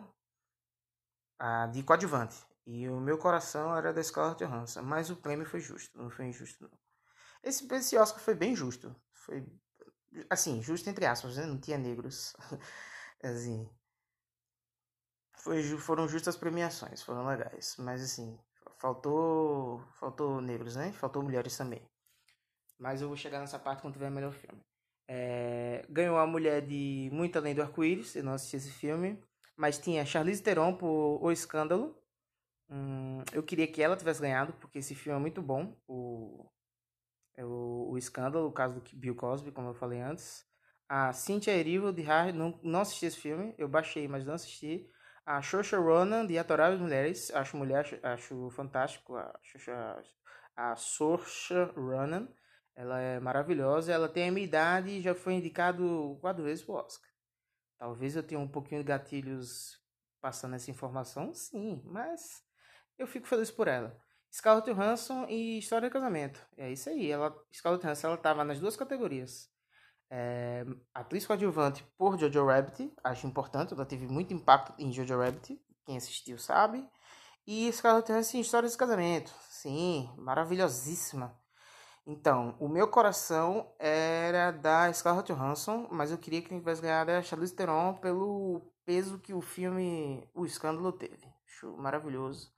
a 1.38 1.66
de 1.66 1.82
coadjuvante. 1.82 2.36
E 2.66 2.88
o 2.88 3.00
meu 3.00 3.18
coração 3.18 3.74
era 3.76 3.92
da 3.92 4.02
Scarlett 4.02 4.44
Johansson. 4.44 4.82
Mas 4.82 5.10
o 5.10 5.16
prêmio 5.16 5.46
foi 5.46 5.60
justo, 5.60 5.96
não 5.98 6.10
foi 6.10 6.26
injusto, 6.26 6.62
não. 6.64 6.78
Esse, 7.42 7.66
esse 7.74 7.96
Oscar 7.96 8.20
foi 8.20 8.34
bem 8.34 8.54
justo. 8.54 8.94
Foi. 9.12 9.46
Assim, 10.30 10.62
justo 10.62 10.88
entre 10.90 11.06
aspas, 11.06 11.36
né? 11.36 11.46
Não 11.46 11.58
tinha 11.58 11.78
negros. 11.78 12.34
assim. 13.22 13.68
Foi, 15.36 15.62
foram 15.78 16.08
justas 16.08 16.34
as 16.34 16.40
premiações, 16.40 17.02
foram 17.02 17.26
legais. 17.26 17.76
Mas 17.78 18.02
assim, 18.02 18.38
faltou. 18.78 19.80
Faltou 19.94 20.40
negros, 20.40 20.76
né? 20.76 20.92
Faltou 20.92 21.22
mulheres 21.22 21.56
também. 21.56 21.82
Mas 22.78 23.02
eu 23.02 23.08
vou 23.08 23.16
chegar 23.16 23.40
nessa 23.40 23.58
parte 23.58 23.82
quando 23.82 23.94
tiver 23.94 24.10
melhor 24.10 24.32
filme. 24.32 24.62
É, 25.08 25.86
ganhou 25.88 26.18
a 26.18 26.26
mulher 26.26 26.60
de 26.60 27.08
Muito 27.12 27.36
Além 27.38 27.54
do 27.54 27.62
Arco-Íris, 27.62 28.14
eu 28.14 28.22
não 28.22 28.34
assisti 28.34 28.56
esse 28.56 28.70
filme. 28.70 29.18
Mas 29.56 29.78
tinha 29.78 30.04
Charlize 30.04 30.42
Theron 30.42 30.74
por 30.74 31.18
O 31.22 31.32
Escândalo. 31.32 31.96
Hum, 32.70 33.22
eu 33.32 33.42
queria 33.42 33.66
que 33.66 33.82
ela 33.82 33.96
tivesse 33.96 34.20
ganhado, 34.20 34.52
porque 34.54 34.78
esse 34.78 34.94
filme 34.94 35.18
é 35.18 35.20
muito 35.20 35.40
bom. 35.42 35.74
O, 35.88 36.50
é 37.36 37.44
o, 37.44 37.88
o 37.92 37.98
Escândalo, 37.98 38.46
o 38.46 38.52
caso 38.52 38.80
do 38.80 38.96
Bill 38.96 39.14
Cosby, 39.14 39.50
como 39.52 39.68
eu 39.68 39.74
falei 39.74 40.00
antes. 40.00 40.46
A 40.88 41.12
Cynthia 41.12 41.52
Erivo, 41.56 41.92
de 41.92 42.02
Harry, 42.02 42.32
não, 42.32 42.58
não 42.62 42.80
assisti 42.80 43.06
esse 43.06 43.18
filme. 43.18 43.54
Eu 43.58 43.68
baixei, 43.68 44.06
mas 44.08 44.24
não 44.24 44.34
assisti. 44.34 44.90
A 45.24 45.42
Saoirse 45.42 45.76
Ronan, 45.76 46.26
de 46.26 46.38
Atoráveis 46.38 46.80
Mulheres. 46.80 47.30
Acho 47.34 47.56
mulher, 47.56 47.80
acho, 47.80 47.98
acho 48.02 48.50
fantástico. 48.50 49.16
A, 49.16 49.38
a, 50.56 50.72
a 50.72 50.74
Ronan. 51.76 52.28
Ela 52.78 53.00
é 53.00 53.18
maravilhosa, 53.18 53.92
ela 53.92 54.08
tem 54.08 54.28
a 54.28 54.32
minha 54.32 54.46
idade 54.46 54.90
e 54.90 55.02
já 55.02 55.12
foi 55.12 55.32
indicado 55.32 56.16
quatro 56.20 56.44
vezes 56.44 56.64
pro 56.64 56.74
Oscar. 56.74 57.10
Talvez 57.76 58.14
eu 58.14 58.22
tenha 58.22 58.40
um 58.40 58.46
pouquinho 58.46 58.82
de 58.82 58.86
gatilhos 58.86 59.82
passando 60.20 60.54
essa 60.54 60.70
informação, 60.70 61.34
sim, 61.34 61.82
mas 61.84 62.40
eu 62.96 63.04
fico 63.08 63.26
feliz 63.26 63.50
por 63.50 63.66
ela. 63.66 64.00
Scarlett 64.32 64.72
Johansson 64.72 65.26
e 65.28 65.58
História 65.58 65.88
de 65.88 65.92
Casamento. 65.92 66.40
É 66.56 66.70
isso 66.70 66.88
aí. 66.88 67.10
Ela, 67.10 67.36
Scarlett 67.52 67.84
Johansson 67.84 68.06
ela 68.06 68.16
estava 68.16 68.44
nas 68.44 68.60
duas 68.60 68.76
categorias. 68.76 69.50
É, 70.08 70.64
atriz 70.94 71.26
coadjuvante 71.26 71.84
por 71.98 72.16
Jojo 72.16 72.46
Rabbit, 72.46 72.94
acho 73.02 73.26
importante, 73.26 73.74
ela 73.74 73.84
teve 73.84 74.06
muito 74.06 74.32
impacto 74.32 74.72
em 74.78 74.92
Jojo 74.92 75.18
Rabbit, 75.18 75.60
quem 75.84 75.96
assistiu 75.96 76.38
sabe. 76.38 76.88
E 77.44 77.72
Scarlett 77.72 78.12
Johansson 78.12 78.36
em 78.36 78.40
História 78.40 78.68
de 78.68 78.76
Casamento, 78.76 79.34
sim, 79.50 80.08
maravilhosíssima. 80.16 81.36
Então, 82.10 82.56
o 82.58 82.70
meu 82.70 82.88
coração 82.88 83.70
era 83.78 84.50
da 84.50 84.90
Scarlett 84.94 85.30
Johansson, 85.30 85.86
mas 85.90 86.10
eu 86.10 86.16
queria 86.16 86.40
que 86.40 86.48
quem 86.48 86.58
tivesse 86.58 86.80
ganhado 86.80 87.10
a 87.10 87.20
Charlize 87.20 87.54
Theron 87.54 87.92
pelo 87.96 88.62
peso 88.86 89.18
que 89.18 89.34
o 89.34 89.42
filme 89.42 90.26
O 90.34 90.46
Escândalo 90.46 90.90
teve. 90.90 91.28
Acho 91.46 91.76
maravilhoso. 91.76 92.50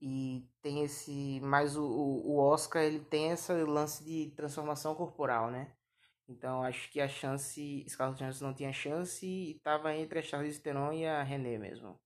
E 0.00 0.48
tem 0.62 0.84
esse. 0.84 1.40
Mas 1.42 1.76
o, 1.76 1.82
o 1.82 2.38
Oscar 2.38 2.84
ele 2.84 3.00
tem 3.00 3.32
esse 3.32 3.52
lance 3.64 4.04
de 4.04 4.32
transformação 4.36 4.94
corporal, 4.94 5.50
né? 5.50 5.72
Então 6.28 6.62
acho 6.62 6.88
que 6.92 7.00
a 7.00 7.08
chance. 7.08 7.84
Scarlett 7.88 8.20
Johansson 8.22 8.46
não 8.46 8.54
tinha 8.54 8.72
chance 8.72 9.26
e 9.26 9.56
estava 9.56 9.92
entre 9.96 10.20
a 10.20 10.22
Charlize 10.22 10.60
Theron 10.60 10.92
e 10.92 11.04
a 11.04 11.20
René 11.24 11.58
mesmo. 11.58 11.98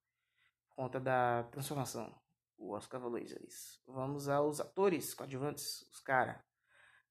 Por 0.71 0.77
conta 0.77 0.99
da 0.99 1.43
transformação. 1.51 2.15
O 2.57 2.73
Oscar 2.73 2.99
falou 2.99 3.19
isso. 3.19 3.79
Vamos 3.87 4.27
aos 4.27 4.59
atores 4.59 5.13
coadjuvantes, 5.13 5.83
os 5.93 6.01
caras. 6.01 6.52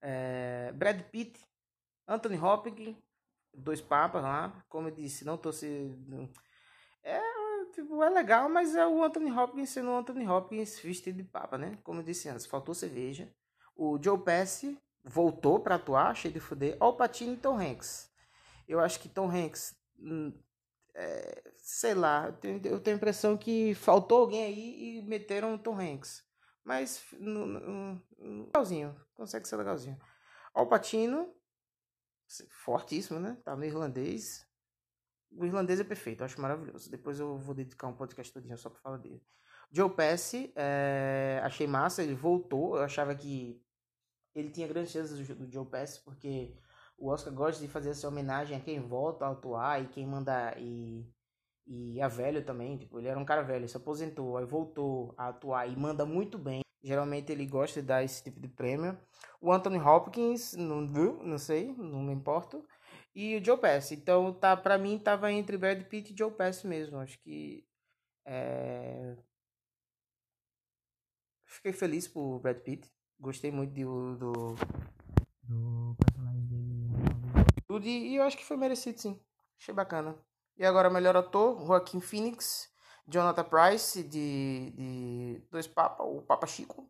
É, 0.02 0.72
Brad 0.74 1.02
Pitt, 1.04 1.40
Anthony 2.08 2.38
Hopkins, 2.38 2.96
dois 3.54 3.82
papas 3.82 4.24
lá. 4.24 4.64
Como 4.70 4.88
eu 4.88 4.92
disse, 4.92 5.26
não 5.26 5.38
tô 5.38 5.52
se. 5.52 5.96
É, 7.04 7.20
tipo, 7.74 8.04
é 8.04 8.10
legal, 8.10 8.50
mas 8.50 8.76
é 8.76 8.86
o 8.86 9.04
Anthony 9.04 9.32
Hopkins 9.32 9.70
sendo 9.70 9.90
o 9.92 9.98
Anthony 9.98 10.28
Hopkins 10.28 10.80
vestido 10.80 11.18
de 11.18 11.24
papa, 11.24 11.58
né? 11.58 11.78
Como 11.84 12.00
eu 12.00 12.04
disse 12.04 12.30
antes, 12.30 12.46
faltou 12.46 12.74
cerveja. 12.74 13.32
O 13.76 13.98
Joe 14.02 14.20
Pesci 14.20 14.78
voltou 15.04 15.60
para 15.60 15.76
atuar, 15.76 16.16
cheio 16.16 16.34
de 16.34 16.40
fuder. 16.40 16.78
Al 16.80 16.96
Pacino 16.96 17.34
e 17.34 17.38
Tom 17.38 17.58
Hanks. 17.60 18.12
Eu 18.68 18.80
acho 18.80 19.00
que 19.00 19.10
Tom 19.10 19.30
Hanks, 19.30 19.76
hum, 20.00 20.34
é, 20.94 21.44
sei 21.58 21.94
lá, 21.94 22.28
eu 22.28 22.34
tenho, 22.34 22.68
eu 22.68 22.80
tenho 22.80 22.96
a 22.96 22.98
impressão 22.98 23.38
que 23.38 23.74
faltou 23.76 24.20
alguém 24.20 24.44
aí 24.44 25.00
e 25.00 25.02
meteram 25.04 25.56
o 25.56 25.58
Tom 25.58 25.80
Hanks. 25.80 26.24
Mas, 26.64 27.04
no, 27.14 27.46
no, 27.46 28.02
no, 28.18 28.46
legalzinho, 28.46 28.96
consegue 29.14 29.48
ser 29.48 29.58
legalzinho. 29.58 30.00
Al 30.54 30.68
Pacino, 30.68 31.34
fortíssimo, 32.50 33.20
né? 33.20 33.38
Tá 33.44 33.56
no 33.56 33.66
irlandês. 33.66 34.48
O 35.32 35.46
irlandês 35.46 35.80
é 35.80 35.84
perfeito, 35.84 36.22
eu 36.22 36.26
acho 36.26 36.40
maravilhoso. 36.42 36.92
Depois 36.92 37.20
eu 37.20 37.38
vou 37.38 37.56
dedicar 37.56 37.88
um 37.88 37.96
podcast 37.96 38.32
todinho 38.32 38.58
só 38.58 38.70
pra 38.70 38.80
falar 38.80 38.98
dele. 38.98 39.24
Joe 39.72 39.90
Pesci, 39.90 40.52
é, 40.56 41.40
achei 41.44 41.66
massa, 41.66 42.04
ele 42.04 42.14
voltou. 42.14 42.76
Eu 42.76 42.84
achava 42.84 43.16
que 43.16 43.62
ele 44.36 44.52
tinha 44.52 44.68
grandes 44.68 44.92
chances 44.92 45.18
do, 45.18 45.36
do 45.36 45.52
Joe 45.52 45.66
Pesci, 45.66 46.02
porque 46.04 46.58
o 46.98 47.10
Oscar 47.10 47.34
gosta 47.34 47.66
de 47.66 47.72
fazer 47.72 47.92
essa 47.92 48.08
homenagem 48.08 48.56
a 48.56 48.60
quem 48.60 48.80
volta 48.80 49.26
a 49.26 49.32
atuar 49.32 49.82
e 49.82 49.88
quem 49.88 50.06
manda 50.06 50.54
e 50.60 51.10
e 51.74 52.02
a 52.02 52.10
velho 52.10 52.44
também, 52.44 52.78
tipo, 52.78 53.00
ele 53.00 53.08
era 53.08 53.18
um 53.18 53.24
cara 53.24 53.42
velho, 53.42 53.68
se 53.68 53.78
aposentou, 53.78 54.36
aí 54.36 54.44
voltou 54.44 55.14
a 55.18 55.30
atuar 55.30 55.68
e 55.68 55.76
manda 55.78 56.06
muito 56.06 56.38
bem. 56.38 56.60
Geralmente 56.84 57.32
ele 57.32 57.46
gosta 57.46 57.80
de 57.80 57.88
dar 57.88 58.04
esse 58.04 58.22
tipo 58.22 58.42
de 58.42 58.50
prêmio. 58.50 59.00
O 59.40 59.54
Anthony 59.54 59.80
Hopkins, 59.80 60.54
não 60.54 60.82
não 60.82 61.38
sei, 61.38 61.74
não 61.78 62.04
me 62.04 62.12
importo. 62.12 62.62
E 63.16 63.38
o 63.38 63.46
Joe 63.46 63.58
Pesci. 63.58 63.96
Então, 63.96 64.34
tá, 64.34 64.58
pra 64.58 64.78
mim, 64.78 65.00
tava 65.00 65.32
entre 65.32 65.58
Brad 65.58 65.82
Pitt 65.84 66.12
e 66.12 66.18
Joe 66.18 66.32
Pesci 66.32 66.68
mesmo. 66.68 66.98
Acho 67.00 67.18
que 67.20 67.66
é... 68.26 69.16
Fiquei 71.46 71.72
feliz 71.72 72.06
por 72.06 72.40
Brad 72.40 72.58
Pitt. 72.58 72.92
Gostei 73.18 73.50
muito 73.50 73.74
do, 73.74 74.18
do 75.44 75.96
personagem 75.96 76.48
dele. 76.48 78.10
E 78.10 78.16
eu 78.18 78.24
acho 78.24 78.36
que 78.38 78.44
foi 78.44 78.58
merecido, 78.58 79.00
sim. 79.00 79.22
Achei 79.58 79.74
bacana. 79.74 80.18
E 80.62 80.64
agora, 80.64 80.92
melhor 80.92 81.18
ator, 81.18 81.60
Joaquim 81.66 82.00
Phoenix, 82.00 82.70
Jonathan 83.08 83.44
Price, 83.46 84.04
de, 84.04 84.70
de 84.76 85.42
Dois 85.50 85.66
Papas, 85.66 86.06
o 86.08 86.22
Papa 86.22 86.46
Chico. 86.46 86.88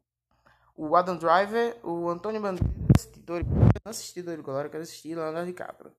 O 0.75 0.93
Adam 0.93 1.15
Driver, 1.15 1.79
o 1.81 2.09
Antônio 2.09 2.41
Bandeiras, 2.41 3.09
de 3.13 3.21
Dori... 3.21 3.45
não 3.45 3.89
assisti 3.89 4.21
Dori 4.21 4.41
Glória, 4.41 4.69
quero 4.69 4.83
assistir 4.83 5.15
Leonardo 5.15 5.47
DiCaprio. 5.47 5.93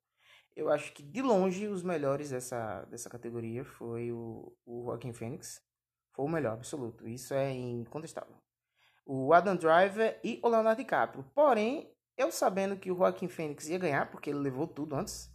Eu 0.55 0.69
acho 0.69 0.93
que, 0.93 1.03
de 1.03 1.23
longe, 1.23 1.67
os 1.67 1.83
melhores 1.83 2.29
dessa, 2.29 2.83
dessa 2.91 3.09
categoria 3.09 3.65
foi 3.65 4.13
o, 4.13 4.53
o 4.67 4.85
Joaquim 4.85 5.15
Phoenix. 5.15 5.63
Foi 6.13 6.27
o 6.27 6.29
melhor, 6.29 6.53
absoluto. 6.53 7.09
Isso 7.09 7.33
é 7.33 7.53
incontestável 7.53 8.37
o 9.07 9.33
Adam 9.33 9.57
Driver 9.57 10.21
e 10.23 10.39
o 10.43 10.49
Leonardo 10.49 10.83
DiCaprio. 10.83 11.25
Porém, 11.35 11.91
eu 12.19 12.31
sabendo 12.31 12.77
que 12.77 12.93
o 12.93 12.97
Joaquim 12.99 13.29
Fênix 13.29 13.67
ia 13.71 13.79
ganhar, 13.79 14.11
porque 14.11 14.29
ele 14.29 14.41
levou 14.41 14.67
tudo 14.67 14.95
antes, 14.95 15.32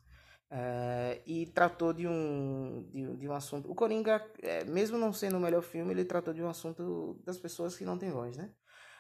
é, 0.50 1.22
e 1.26 1.46
tratou 1.48 1.94
de 1.94 2.08
um, 2.08 2.90
de, 2.92 3.18
de 3.18 3.28
um 3.28 3.34
assunto. 3.34 3.70
O 3.70 3.76
Coringa, 3.76 4.26
é, 4.42 4.64
mesmo 4.66 4.98
não 4.98 5.12
sendo 5.12 5.38
o 5.38 5.40
melhor 5.40 5.62
filme, 5.62 5.92
ele 5.92 6.06
tratou 6.06 6.34
de 6.34 6.42
um 6.42 6.50
assunto 6.50 7.20
das 7.26 7.38
pessoas 7.38 7.76
que 7.78 7.86
não 7.86 7.98
têm 7.98 8.12
voz, 8.12 8.38
né? 8.38 8.54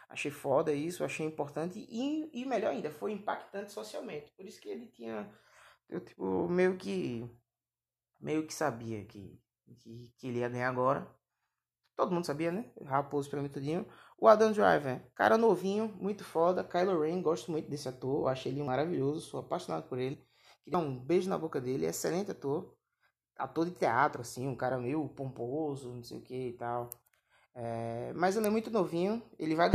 Achei 0.09 0.31
foda 0.31 0.73
isso, 0.73 1.03
achei 1.03 1.25
importante 1.25 1.85
e, 1.89 2.29
e 2.33 2.45
melhor 2.45 2.71
ainda, 2.71 2.89
foi 2.89 3.11
impactante 3.11 3.71
socialmente. 3.71 4.31
Por 4.31 4.45
isso 4.45 4.59
que 4.61 4.69
ele 4.69 4.87
tinha. 4.87 5.29
Eu, 5.89 5.99
tipo, 6.01 6.47
meio 6.47 6.77
que. 6.77 7.29
Meio 8.19 8.47
que 8.47 8.53
sabia 8.53 9.05
que, 9.05 9.39
que, 9.79 10.13
que 10.17 10.27
ele 10.27 10.39
ia 10.39 10.49
ganhar 10.49 10.69
agora. 10.69 11.07
Todo 11.95 12.11
mundo 12.11 12.25
sabia, 12.25 12.51
né? 12.51 12.71
Raposo 12.85 13.29
pra 13.29 13.41
mim 13.41 13.49
tudinho. 13.49 13.85
O 14.17 14.27
Adam 14.27 14.51
Driver, 14.51 15.01
cara 15.13 15.37
novinho, 15.37 15.87
muito 15.99 16.23
foda. 16.23 16.63
Kylo 16.63 17.01
Ren, 17.01 17.21
gosto 17.21 17.51
muito 17.51 17.69
desse 17.69 17.87
ator. 17.89 18.27
Achei 18.27 18.51
ele 18.51 18.63
maravilhoso, 18.63 19.21
sou 19.21 19.39
apaixonado 19.39 19.87
por 19.87 19.99
ele. 19.99 20.26
Queria 20.67 20.79
um 20.79 20.99
beijo 20.99 21.29
na 21.29 21.37
boca 21.37 21.61
dele, 21.61 21.85
excelente 21.85 22.31
ator. 22.31 22.75
Ator 23.37 23.63
de 23.63 23.71
teatro, 23.71 24.21
assim, 24.21 24.45
um 24.49 24.53
cara 24.53 24.77
meio 24.77 25.07
pomposo, 25.07 25.93
não 25.93 26.03
sei 26.03 26.17
o 26.17 26.21
que 26.21 26.49
e 26.49 26.53
tal. 26.57 26.89
É, 27.55 28.11
mas 28.13 28.35
ele 28.35 28.47
é 28.47 28.49
muito 28.49 28.69
novinho, 28.69 29.23
ele 29.39 29.55
vai 29.55 29.71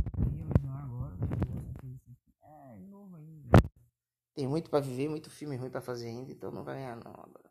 Tem 4.34 4.46
muito 4.46 4.68
para 4.68 4.80
viver, 4.80 5.08
muito 5.08 5.30
filme 5.30 5.56
ruim 5.56 5.70
para 5.70 5.80
fazer 5.80 6.08
ainda, 6.08 6.30
então 6.30 6.50
não 6.50 6.62
vai 6.62 6.74
ganhar 6.74 6.96
não 6.96 7.10
agora. 7.10 7.50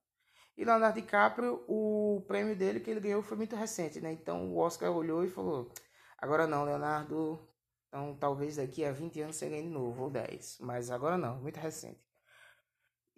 E 0.55 0.63
Leonardo 0.63 1.01
DiCaprio, 1.01 1.63
o 1.67 2.23
prêmio 2.27 2.55
dele 2.55 2.79
que 2.79 2.91
ele 2.91 2.99
ganhou 2.99 3.23
foi 3.23 3.37
muito 3.37 3.55
recente, 3.55 3.99
né? 3.99 4.11
Então 4.11 4.51
o 4.51 4.57
Oscar 4.59 4.91
olhou 4.91 5.25
e 5.25 5.29
falou: 5.31 5.71
Agora 6.15 6.45
não, 6.45 6.63
Leonardo. 6.63 7.39
Então 7.87 8.15
talvez 8.19 8.57
daqui 8.57 8.85
a 8.85 8.91
20 8.91 9.19
anos 9.19 9.35
você 9.35 9.49
ganhe 9.49 9.63
de 9.63 9.69
novo, 9.69 10.03
ou 10.03 10.09
10. 10.11 10.59
Mas 10.59 10.91
agora 10.91 11.17
não, 11.17 11.41
muito 11.41 11.59
recente. 11.59 12.10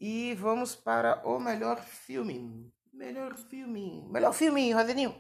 E 0.06 0.36
vamos 0.36 0.76
para 0.76 1.26
o 1.26 1.40
melhor 1.40 1.80
filme. 1.80 2.70
Melhor 2.92 3.38
filme. 3.38 4.06
Melhor 4.12 4.34
filme, 4.34 4.74
Roseninho. 4.74 5.16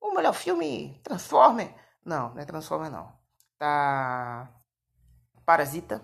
O 0.00 0.14
melhor 0.14 0.32
filme. 0.32 0.98
Transformer. 1.04 1.74
Não, 2.02 2.32
não 2.32 2.40
é 2.40 2.46
Transformer 2.46 2.90
não. 2.90 3.12
Tá. 3.58 4.50
Parasita. 5.44 6.02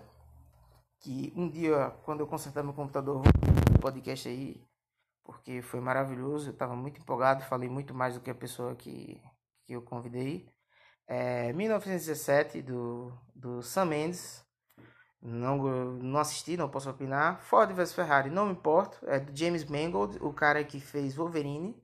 Que 0.99 1.33
um 1.35 1.49
dia, 1.49 1.89
quando 2.03 2.19
eu 2.19 2.27
consertar 2.27 2.61
meu 2.61 2.75
computador, 2.75 3.23
vou 3.23 3.81
podcast 3.81 4.29
aí. 4.29 4.63
Porque 5.23 5.63
foi 5.63 5.79
maravilhoso. 5.79 6.51
Eu 6.51 6.55
tava 6.55 6.75
muito 6.75 7.01
empolgado. 7.01 7.45
Falei 7.45 7.67
muito 7.67 7.95
mais 7.95 8.13
do 8.13 8.21
que 8.21 8.29
a 8.29 8.35
pessoa 8.35 8.75
que, 8.75 9.19
que 9.65 9.73
eu 9.73 9.81
convidei. 9.81 10.47
É, 11.07 11.51
1917, 11.51 12.61
do, 12.61 13.11
do 13.33 13.63
Sam 13.63 13.85
Mendes. 13.85 14.46
Não, 15.29 15.57
não 15.57 16.19
assisti, 16.19 16.55
não 16.55 16.69
posso 16.69 16.89
opinar. 16.89 17.41
Ford 17.41 17.69
vs 17.73 17.91
Ferrari, 17.91 18.29
não 18.29 18.45
me 18.45 18.53
importo. 18.53 18.97
É 19.05 19.19
do 19.19 19.37
James 19.37 19.65
Mangold, 19.65 20.17
o 20.21 20.31
cara 20.31 20.63
que 20.63 20.79
fez 20.79 21.15
Wolverine. 21.15 21.75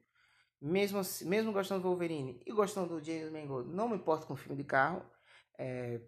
Mesmo, 0.62 1.02
mesmo 1.24 1.52
gostando 1.52 1.82
do 1.82 1.90
Wolverine 1.90 2.42
e 2.46 2.54
gostando 2.54 2.88
do 2.88 3.04
James 3.04 3.30
Mangold, 3.30 3.70
não 3.70 3.90
me 3.90 3.98
importo 3.98 4.26
com 4.26 4.36
filme 4.38 4.56
de 4.56 4.64
carro. 4.64 5.06
É, 5.60 6.00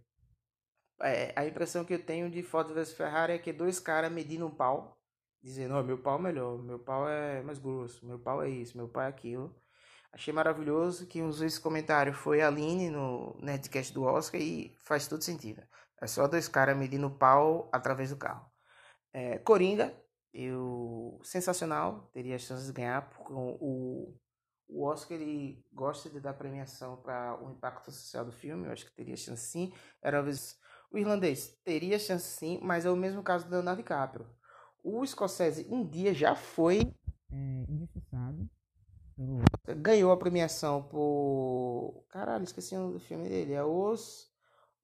é, 1.01 1.33
a 1.35 1.45
impressão 1.45 1.83
que 1.83 1.93
eu 1.93 2.01
tenho 2.05 2.29
de 2.31 2.41
Ford 2.41 2.71
vs 2.71 2.93
Ferrari 2.93 3.33
é 3.33 3.37
que 3.37 3.51
dois 3.51 3.81
caras 3.81 4.09
medindo 4.09 4.47
um 4.47 4.55
pau, 4.55 4.97
dizendo: 5.43 5.75
oh, 5.75 5.83
meu 5.83 5.97
pau 5.97 6.17
é 6.17 6.21
melhor, 6.21 6.57
meu 6.63 6.79
pau 6.79 7.07
é 7.09 7.41
mais 7.43 7.59
grosso, 7.59 8.05
meu 8.05 8.17
pau 8.17 8.41
é 8.41 8.49
isso, 8.49 8.77
meu 8.77 8.87
pau 8.87 9.03
é 9.03 9.07
aquilo. 9.07 9.53
Achei 10.13 10.33
maravilhoso 10.33 11.05
que 11.05 11.21
usou 11.21 11.45
esse 11.45 11.59
comentário 11.59 12.13
foi 12.13 12.41
a 12.41 12.47
Aline 12.47 12.89
no 12.89 13.35
Nerdcast 13.41 13.93
do 13.93 14.03
Oscar 14.03 14.39
e 14.39 14.73
faz 14.79 15.05
todo 15.05 15.21
sentido. 15.21 15.61
É 16.01 16.07
só 16.07 16.27
dois 16.27 16.47
caras 16.47 16.77
medindo 16.77 17.09
pau 17.09 17.69
através 17.71 18.09
do 18.09 18.17
carro. 18.17 18.49
É, 19.13 19.37
Coringa, 19.39 19.93
eu 20.33 21.19
sensacional, 21.23 22.09
teria 22.13 22.37
chances 22.37 22.67
de 22.67 22.73
ganhar, 22.73 23.09
porque 23.09 23.31
o, 23.31 24.13
o 24.67 24.83
Oscar 24.85 25.17
ele 25.17 25.65
gosta 25.71 26.09
de 26.09 26.19
dar 26.19 26.33
premiação 26.33 26.97
para 26.97 27.41
o 27.41 27.51
impacto 27.51 27.91
social 27.91 28.25
do 28.25 28.31
filme, 28.31 28.67
eu 28.67 28.71
acho 28.71 28.85
que 28.85 28.95
teria 28.95 29.15
chance 29.15 29.47
sim. 29.47 29.71
Era 30.01 30.21
vez 30.21 30.59
o 30.91 30.97
irlandês 30.97 31.57
teria 31.63 31.97
chance 31.97 32.25
sim, 32.25 32.59
mas 32.61 32.85
é 32.85 32.89
o 32.89 32.95
mesmo 32.95 33.23
caso 33.23 33.45
do 33.45 33.51
Leonardo 33.51 33.81
DiCaprio. 33.81 34.27
O 34.83 35.03
escocese 35.03 35.67
um 35.69 35.87
dia 35.87 36.13
já 36.13 36.35
foi 36.35 36.93
é, 37.31 37.65
Ganhou 39.77 40.11
a 40.11 40.17
premiação 40.17 40.83
por. 40.83 42.05
Caralho, 42.09 42.43
esqueci 42.43 42.75
o 42.75 42.79
nome 42.79 42.93
do 42.93 42.99
filme 42.99 43.27
dele. 43.29 43.53
É 43.53 43.63
Os, 43.63 44.29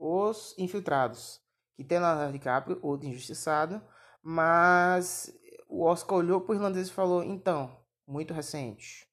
Os 0.01 0.55
Infiltrados. 0.57 1.39
Que 1.75 1.83
tem 1.83 1.99
Leonardo 1.99 2.33
DiCaprio, 2.33 2.79
outro 2.81 3.07
injustiçado. 3.07 3.79
Mas 4.23 5.31
o 5.69 5.83
Oscar 5.83 6.17
olhou 6.17 6.41
pro 6.41 6.55
irlandês 6.55 6.87
e 6.87 6.91
falou: 6.91 7.23
então, 7.23 7.77
muito 8.07 8.33
recente. 8.33 9.07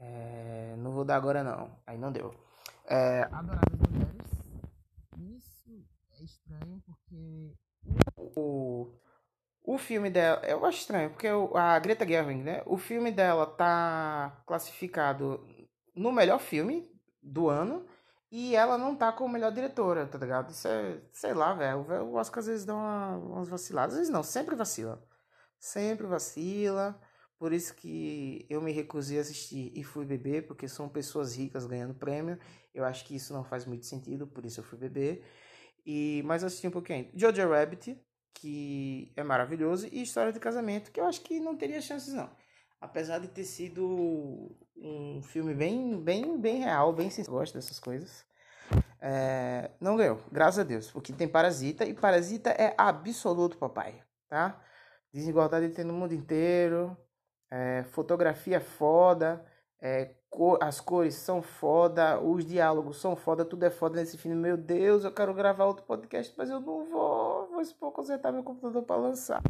É, 0.00 0.74
não 0.78 0.92
vou 0.92 1.04
dar 1.04 1.16
agora 1.16 1.44
não. 1.44 1.78
Aí 1.86 1.98
não 1.98 2.10
deu. 2.10 2.34
É, 2.86 3.28
Adoráveis 3.30 3.80
Mulheres. 3.90 4.24
Isso 5.18 5.86
é 6.18 6.24
estranho 6.24 6.82
porque 6.86 7.54
o, 8.16 8.90
o 9.62 9.78
filme 9.78 10.08
dela, 10.08 10.40
eu 10.46 10.64
acho 10.64 10.78
estranho, 10.78 11.10
porque 11.10 11.28
a 11.54 11.78
Greta 11.78 12.06
Gerwig, 12.06 12.42
né? 12.42 12.62
O 12.64 12.78
filme 12.78 13.10
dela 13.12 13.46
tá 13.46 14.42
classificado 14.46 15.46
no 15.94 16.10
melhor 16.10 16.40
filme 16.40 16.90
do 17.22 17.48
ano 17.48 17.86
E 18.36 18.56
ela 18.56 18.76
não 18.76 18.96
tá 18.96 19.12
como 19.12 19.32
melhor 19.32 19.52
diretora, 19.52 20.08
tá 20.08 20.18
ligado? 20.18 20.50
Isso 20.50 20.66
é, 20.66 21.00
sei 21.12 21.32
lá, 21.32 21.54
velho. 21.54 21.86
O 22.04 22.14
Oscar 22.14 22.40
às 22.40 22.46
vezes 22.48 22.64
dá 22.64 22.74
uma, 22.74 23.16
umas 23.16 23.48
vaciladas. 23.48 23.92
Às 23.94 23.98
vezes 24.00 24.12
não, 24.12 24.24
sempre 24.24 24.56
vacila. 24.56 25.00
Sempre 25.56 26.04
vacila. 26.04 27.00
Por 27.38 27.52
isso 27.52 27.72
que 27.76 28.44
eu 28.50 28.60
me 28.60 28.72
recusei 28.72 29.18
a 29.18 29.20
assistir 29.20 29.70
e 29.72 29.84
fui 29.84 30.04
beber, 30.04 30.48
porque 30.48 30.66
são 30.66 30.88
pessoas 30.88 31.36
ricas 31.36 31.64
ganhando 31.64 31.94
prêmio. 31.94 32.36
Eu 32.74 32.84
acho 32.84 33.04
que 33.04 33.14
isso 33.14 33.32
não 33.32 33.44
faz 33.44 33.66
muito 33.66 33.86
sentido, 33.86 34.26
por 34.26 34.44
isso 34.44 34.58
eu 34.58 34.64
fui 34.64 34.78
beber. 34.78 35.24
E, 35.86 36.20
mas 36.24 36.42
assisti 36.42 36.66
um 36.66 36.72
pouquinho. 36.72 37.08
Jojo 37.14 37.48
Rabbit, 37.48 37.96
que 38.34 39.12
é 39.14 39.22
maravilhoso, 39.22 39.86
e 39.92 40.02
História 40.02 40.32
de 40.32 40.40
Casamento, 40.40 40.90
que 40.90 40.98
eu 40.98 41.06
acho 41.06 41.20
que 41.20 41.38
não 41.38 41.56
teria 41.56 41.80
chances 41.80 42.12
não. 42.12 42.28
Apesar 42.84 43.18
de 43.18 43.28
ter 43.28 43.44
sido 43.44 44.54
um 44.76 45.22
filme 45.22 45.54
bem, 45.54 45.98
bem, 45.98 46.38
bem 46.38 46.58
real, 46.58 46.92
bem 46.92 47.08
sincero, 47.08 47.38
gosto 47.38 47.54
dessas 47.54 47.80
coisas. 47.80 48.26
É, 49.00 49.70
não 49.80 49.96
ganhou, 49.96 50.20
graças 50.30 50.58
a 50.58 50.64
Deus, 50.64 50.90
porque 50.90 51.10
tem 51.10 51.26
Parasita, 51.26 51.86
e 51.86 51.94
Parasita 51.94 52.50
é 52.50 52.74
absoluto, 52.76 53.56
papai, 53.56 54.02
tá? 54.28 54.60
Desigualdade 55.10 55.70
tem 55.70 55.82
no 55.82 55.94
mundo 55.94 56.12
inteiro, 56.12 56.94
é, 57.50 57.84
fotografia 57.84 58.60
foda, 58.60 59.42
é, 59.80 60.10
cor, 60.28 60.58
as 60.60 60.78
cores 60.78 61.14
são 61.14 61.40
foda, 61.40 62.20
os 62.20 62.44
diálogos 62.44 63.00
são 63.00 63.16
foda, 63.16 63.46
tudo 63.46 63.64
é 63.64 63.70
foda 63.70 63.98
nesse 63.98 64.18
filme. 64.18 64.36
Meu 64.36 64.58
Deus, 64.58 65.04
eu 65.04 65.12
quero 65.12 65.32
gravar 65.32 65.64
outro 65.64 65.86
podcast, 65.86 66.34
mas 66.36 66.50
eu 66.50 66.60
não 66.60 66.84
vou. 66.84 67.48
Vou 67.48 67.62
expor 67.62 67.92
consertar 67.92 68.30
meu 68.30 68.42
computador 68.42 68.82
para 68.82 68.96
lançar. 68.96 69.40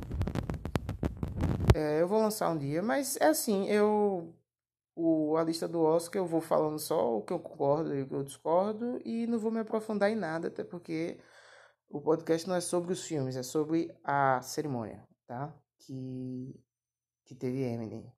É, 1.75 2.01
eu 2.01 2.07
vou 2.07 2.21
lançar 2.21 2.51
um 2.51 2.57
dia, 2.57 2.81
mas 2.81 3.17
é 3.17 3.27
assim, 3.27 3.67
eu. 3.69 4.33
O, 4.97 5.37
a 5.37 5.43
lista 5.43 5.67
do 5.67 5.81
Oscar 5.81 6.23
eu 6.23 6.27
vou 6.27 6.41
falando 6.41 6.79
só 6.79 7.19
o 7.19 7.23
que 7.23 7.33
eu 7.33 7.41
concordo 7.41 7.93
e 7.97 8.03
o 8.03 8.09
que 8.09 8.15
eu 8.15 8.23
discordo 8.23 9.01
e 9.05 9.27
não 9.27 9.41
vou 9.41 9.51
me 9.51 9.59
aprofundar 9.59 10.09
em 10.09 10.15
nada, 10.15 10.47
até 10.47 10.63
porque 10.63 11.19
o 11.89 12.01
podcast 12.01 12.47
não 12.49 12.55
é 12.55 12.61
sobre 12.61 12.93
os 12.93 13.05
filmes, 13.05 13.35
é 13.37 13.43
sobre 13.43 13.93
a 14.05 14.41
cerimônia, 14.43 15.05
tá? 15.27 15.53
Que, 15.81 16.55
que 17.25 17.35
teve 17.35 17.63
Eminem. 17.63 18.13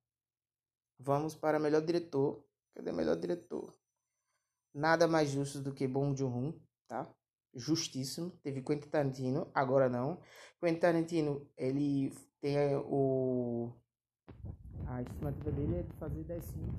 Vamos 0.99 1.35
para 1.35 1.59
melhor 1.59 1.81
diretor. 1.81 2.45
Cadê 2.75 2.93
melhor 2.93 3.17
diretor? 3.17 3.75
Nada 4.75 5.09
mais 5.09 5.31
justo 5.31 5.61
do 5.63 5.73
que 5.73 5.89
Bong 5.89 6.15
Joon-ho, 6.19 6.61
tá? 6.87 7.11
Justíssimo. 7.55 8.31
Teve 8.43 8.61
Quentin 8.63 8.91
Tarantino, 8.91 9.51
agora 9.55 9.89
não. 9.89 10.21
Quentin 10.61 10.79
Tarantino, 10.79 11.51
ele 11.57 12.13
tem 12.41 12.57
o... 12.77 13.73
A 14.87 15.03
estimativa 15.03 15.51
dele 15.51 15.79
é 15.79 15.83
de 15.83 15.93
fazer 15.95 16.23
10 16.25 16.45
filmes 16.51 16.75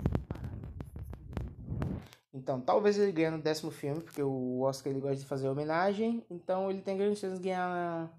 então, 2.38 2.60
talvez 2.60 2.96
ele 2.98 3.10
ganhe 3.10 3.30
no 3.30 3.42
décimo 3.42 3.70
filme, 3.70 4.00
porque 4.00 4.22
o 4.22 4.60
Oscar 4.60 4.92
ele 4.92 5.00
gosta 5.00 5.16
de 5.16 5.24
fazer 5.26 5.48
homenagem, 5.48 6.24
então 6.30 6.70
ele 6.70 6.80
tem 6.80 6.96
grandes 6.96 7.18
chances 7.18 7.38
de 7.38 7.44
ganhar 7.44 8.10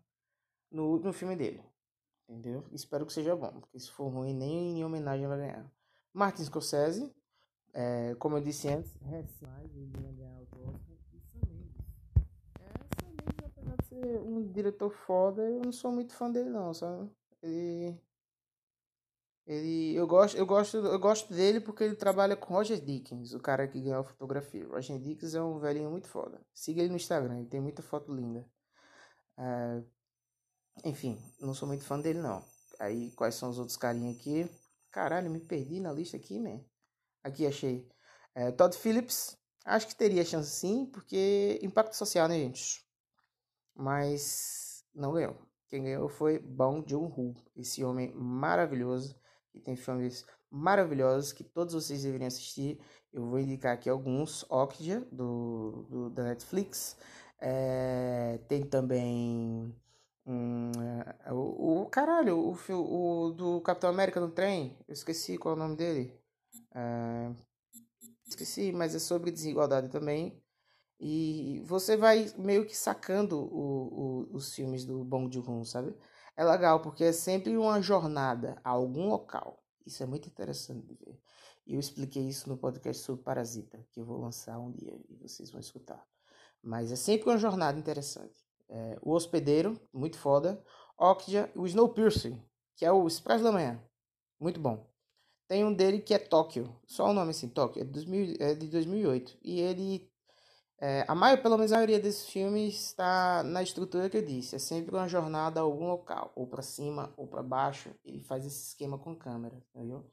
no 0.70 0.88
último 0.88 1.14
filme 1.14 1.36
dele. 1.36 1.64
Entendeu? 2.28 2.64
Espero 2.72 3.06
que 3.06 3.14
seja 3.14 3.36
bom, 3.36 3.60
porque 3.60 3.80
se 3.80 3.90
for 3.90 4.08
ruim, 4.08 4.34
nem 4.34 4.80
em 4.80 4.84
homenagem 4.84 5.26
vai 5.26 5.38
ganhar. 5.38 5.72
Martin 6.14 6.44
Scorsese, 6.44 7.12
é, 7.74 8.14
como 8.16 8.38
eu 8.38 8.42
disse 8.42 8.68
antes, 8.68 8.94
mais 9.42 9.76
ele 9.76 9.92
ganhar 9.92 10.38
o 10.38 10.70
Oscar. 10.70 10.96
É, 12.60 13.46
apesar 13.48 13.76
de 13.78 13.86
ser 13.86 14.20
um 14.20 14.52
diretor 14.52 14.92
foda, 14.92 15.42
eu 15.44 15.62
não 15.64 15.72
sou 15.72 15.92
muito 15.92 16.14
fã 16.14 16.30
dele 16.30 16.50
não, 16.50 16.74
sabe? 16.74 17.10
Ele 17.42 18.00
ele, 19.50 19.96
eu 19.96 20.06
gosto, 20.06 20.38
eu 20.38 20.46
gosto, 20.46 20.78
eu 20.78 21.00
gosto 21.00 21.34
dele 21.34 21.60
porque 21.60 21.84
ele 21.84 21.96
trabalha 21.96 22.38
com 22.38 22.54
Roger 22.54 22.80
Dickens, 22.80 23.34
o 23.34 23.40
cara 23.40 23.68
que 23.68 23.82
ganhou 23.82 24.02
a 24.02 24.04
fotografia. 24.04 24.68
Roger 24.68 25.00
Dickens 25.00 25.34
é 25.34 25.42
um 25.42 25.58
velhinho 25.60 25.90
muito 25.90 26.08
foda. 26.08 26.40
Siga 26.54 26.82
ele 26.82 26.90
no 26.92 26.96
Instagram, 26.98 27.40
ele 27.40 27.48
tem 27.50 27.60
muita 27.60 27.82
foto 27.82 28.14
linda. 28.14 28.46
É, 29.40 29.84
enfim, 30.86 31.18
não 31.40 31.54
sou 31.56 31.68
muito 31.68 31.84
fã 31.84 32.00
dele 32.00 32.20
não. 32.20 32.44
Aí 32.80 33.12
quais 33.14 33.34
são 33.36 33.50
os 33.50 33.58
outros 33.58 33.76
carinhos 33.76 34.18
aqui? 34.18 34.48
Caralho, 34.92 35.32
me 35.32 35.40
perdi 35.40 35.80
na 35.80 35.92
lista 35.92 36.16
aqui, 36.16 36.40
man. 36.40 36.64
Aqui 37.24 37.48
achei. 37.48 37.90
É, 38.36 38.52
Todd 38.52 38.78
Phillips, 38.78 39.36
acho 39.66 39.88
que 39.88 39.96
teria 39.96 40.24
chance 40.24 40.52
sim, 40.52 40.86
porque 40.86 41.60
impacto 41.64 41.96
social, 41.96 42.28
né, 42.28 42.36
gente? 42.38 42.86
Mas 43.76 44.86
não 44.94 45.12
ganhou. 45.14 45.49
Quem 45.70 45.84
ganhou 45.84 46.10
foi 46.10 46.40
Bong 46.40 46.84
Joon-ho, 46.88 47.36
esse 47.56 47.84
homem 47.84 48.12
maravilhoso, 48.16 49.16
que 49.52 49.60
tem 49.60 49.76
filmes 49.76 50.26
maravilhosos 50.52 51.32
que 51.32 51.44
todos 51.44 51.74
vocês 51.74 52.04
deveriam 52.04 52.28
assistir. 52.28 52.80
Eu 53.14 53.26
vou 53.26 53.40
indicar 53.40 53.74
aqui 53.74 53.90
alguns. 53.90 54.46
Okja, 54.50 55.06
do, 55.12 55.86
do 55.90 56.10
da 56.10 56.24
Netflix. 56.24 56.98
É, 57.40 58.40
tem 58.48 58.64
também 58.64 59.74
Hum, 60.32 60.72
o, 61.32 61.82
o 61.82 61.86
caralho, 61.88 62.38
o, 62.38 63.26
o 63.26 63.32
do 63.32 63.62
Capitão 63.62 63.90
América 63.90 64.20
no 64.20 64.30
trem, 64.30 64.78
eu 64.88 64.94
esqueci 64.94 65.40
qual 65.40 65.56
é 65.56 65.58
o 65.58 65.60
nome 65.60 65.76
dele. 65.76 66.14
É, 66.76 67.32
esqueci, 68.28 68.72
mas 68.72 68.94
é 68.94 69.00
sobre 69.00 69.32
desigualdade 69.32 69.90
também. 69.90 70.40
E 71.00 71.62
você 71.66 71.96
vai 71.96 72.32
meio 72.38 72.66
que 72.66 72.76
sacando 72.76 73.40
o, 73.40 74.28
o, 74.32 74.36
os 74.36 74.54
filmes 74.54 74.86
do 74.86 75.04
Bong 75.04 75.34
Joon-ho, 75.34 75.64
sabe? 75.66 75.96
É 76.36 76.44
legal 76.44 76.82
porque 76.82 77.06
é 77.06 77.12
sempre 77.12 77.58
uma 77.58 77.82
jornada 77.82 78.60
a 78.64 78.70
algum 78.70 79.08
local. 79.08 79.64
Isso 79.86 80.04
é 80.04 80.06
muito 80.06 80.28
interessante 80.28 80.86
de 80.86 80.96
ver. 80.96 81.20
Eu 81.66 81.80
expliquei 81.80 82.28
isso 82.28 82.50
no 82.50 82.58
podcast 82.58 83.04
sobre 83.04 83.24
Parasita, 83.24 83.86
que 83.92 84.02
eu 84.02 84.06
vou 84.06 84.20
lançar 84.20 84.60
um 84.60 84.72
dia 84.72 85.00
e 85.10 85.16
vocês 85.16 85.50
vão 85.52 85.60
escutar. 85.60 86.06
Mas 86.62 86.92
é 86.92 86.96
sempre 86.96 87.30
uma 87.30 87.38
jornada 87.38 87.80
interessante 87.80 88.50
é, 88.70 88.98
O 89.02 89.14
Hospedeiro, 89.14 89.80
muito 89.92 90.18
foda. 90.18 90.64
Okja, 90.98 91.50
o 91.56 91.66
Snowpiercer, 91.66 92.38
que 92.76 92.86
é 92.86 92.92
o 92.92 93.08
Express 93.08 93.42
da 93.42 93.52
Manhã, 93.52 93.82
muito 94.40 94.60
bom. 94.60 94.88
Tem 95.48 95.66
um 95.66 95.74
dele 95.74 96.00
que 96.00 96.14
é 96.14 96.20
Tóquio, 96.20 96.76
só 96.86 97.10
o 97.10 97.14
nome 97.14 97.32
assim, 97.32 97.50
Tóquio, 97.50 97.82
é 97.82 97.86
de, 97.86 97.92
2000, 97.92 98.36
é 98.40 98.54
de 98.54 98.68
2008. 98.68 99.38
E 99.42 99.60
ele, 99.60 100.09
é, 100.82 101.04
a 101.08 101.14
maior, 101.14 101.42
pelo 101.42 101.58
menos 101.58 101.74
a 101.74 101.76
maioria 101.76 102.00
desses 102.00 102.30
filmes 102.30 102.74
está 102.76 103.44
na 103.44 103.62
estrutura 103.62 104.10
que 104.10 104.18
eu 104.18 104.26
disse. 104.26 104.56
É 104.56 104.60
sempre 104.60 104.96
uma 104.96 105.08
jornada 105.08 105.60
a 105.60 105.64
algum 105.64 105.88
local, 105.88 106.32
ou 106.36 106.48
para 106.48 106.62
cima 106.62 107.14
ou 107.18 107.28
para 107.28 107.44
baixo. 107.44 107.94
Ele 108.06 108.22
faz 108.22 108.46
esse 108.46 108.70
esquema 108.70 108.98
com 108.98 109.16
câmera, 109.16 109.62
entendeu? 109.76 110.10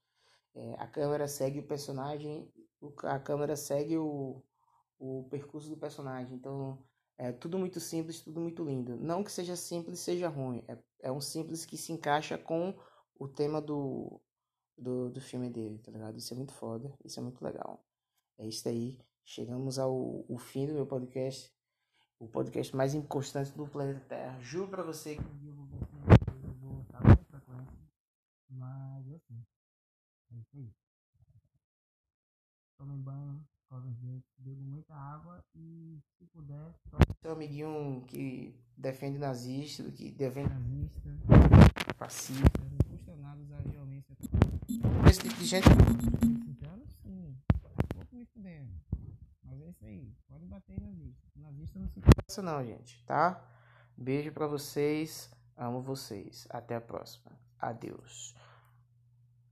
É, 0.55 0.75
a 0.79 0.87
câmera 0.87 1.29
segue 1.29 1.61
o 1.61 1.67
personagem, 1.67 2.51
a 3.05 3.19
câmera 3.19 3.55
segue 3.55 3.97
o, 3.97 4.43
o 4.99 5.25
percurso 5.31 5.69
do 5.69 5.77
personagem. 5.77 6.35
Então, 6.35 6.83
é 7.17 7.31
tudo 7.31 7.59
muito 7.59 7.79
simples, 7.79 8.21
tudo 8.21 8.41
muito 8.41 8.65
lindo. 8.65 8.97
Não 8.97 9.23
que 9.23 9.31
seja 9.31 9.55
simples, 9.55 10.01
seja 10.01 10.29
ruim. 10.29 10.65
É, 10.67 10.77
é 11.03 11.13
um 11.13 11.21
simples 11.21 11.65
que 11.65 11.77
se 11.77 11.93
encaixa 11.93 12.37
com 12.37 12.75
o 13.19 13.29
tema 13.29 13.61
do, 13.61 14.21
do, 14.77 15.11
do 15.11 15.21
filme 15.21 15.49
dele, 15.49 15.79
tá 15.79 15.93
ligado? 15.93 16.19
Isso 16.19 16.35
é 16.35 16.37
muito 16.37 16.53
foda, 16.53 16.93
isso 17.05 17.21
é 17.21 17.23
muito 17.23 17.43
legal. 17.43 17.85
É 18.39 18.47
isso 18.47 18.69
aí. 18.69 18.99
Chegamos 19.29 19.77
ao, 19.77 20.25
ao 20.31 20.39
fim 20.39 20.67
do 20.67 20.73
meu 20.73 20.87
podcast. 20.87 21.53
O 22.19 22.29
podcast 22.29 22.75
mais 22.75 22.95
inconstante 22.95 23.53
do 23.53 23.67
planeta 23.67 24.01
Terra. 24.09 24.41
Juro 24.41 24.69
pra 24.69 24.83
você 24.85 25.17
que 25.17 25.23
eu 25.23 26.55
vou 26.61 26.81
estar 26.83 27.01
com 27.03 27.25
frequência. 27.25 27.75
Mas 28.49 29.13
assim. 29.13 29.45
É 30.33 30.39
isso 30.39 30.57
aí. 30.57 30.71
Tomem 32.79 33.03
banho 33.03 33.45
escova 33.67 33.89
os 33.89 33.97
dentes, 33.97 34.31
bebo 34.39 34.63
muita 34.63 34.95
água 34.95 35.45
e, 35.55 35.99
se 36.17 36.25
puder, 36.27 36.73
seu 37.21 37.33
amiguinho 37.33 38.05
que 38.07 38.55
defende 38.77 39.19
nazista, 39.19 39.91
que 39.91 40.13
defende 40.13 40.51
nazista, 40.51 41.01
fascista, 41.97 42.65
não 42.65 42.79
custa 42.89 43.17
nada 43.17 43.43
usar 43.43 43.61
violência. 43.63 44.17
Esse 45.11 45.21
tipo 45.21 45.35
de 45.35 45.45
gente. 45.47 45.67
Então, 46.49 46.81
sim, 47.03 47.37
pouco 47.93 48.15
me 48.15 48.25
fudendo. 48.27 48.71
Mas 49.47 49.61
é 49.61 49.69
isso 49.69 49.85
aí, 49.85 50.13
pode 50.29 50.45
bater 50.47 50.73
em 50.73 50.81
nazista. 50.81 51.29
Nazista 51.37 51.79
não 51.79 51.89
se 51.89 52.01
passa, 52.01 52.43
não, 52.43 52.65
gente, 52.65 53.03
tá? 53.05 53.43
Beijo 53.97 54.33
pra 54.33 54.47
vocês, 54.47 55.31
amo 55.57 55.81
vocês. 55.81 56.47
Até 56.51 56.77
a 56.77 56.81
próxima. 56.81 57.33
Adeus. 57.59 58.35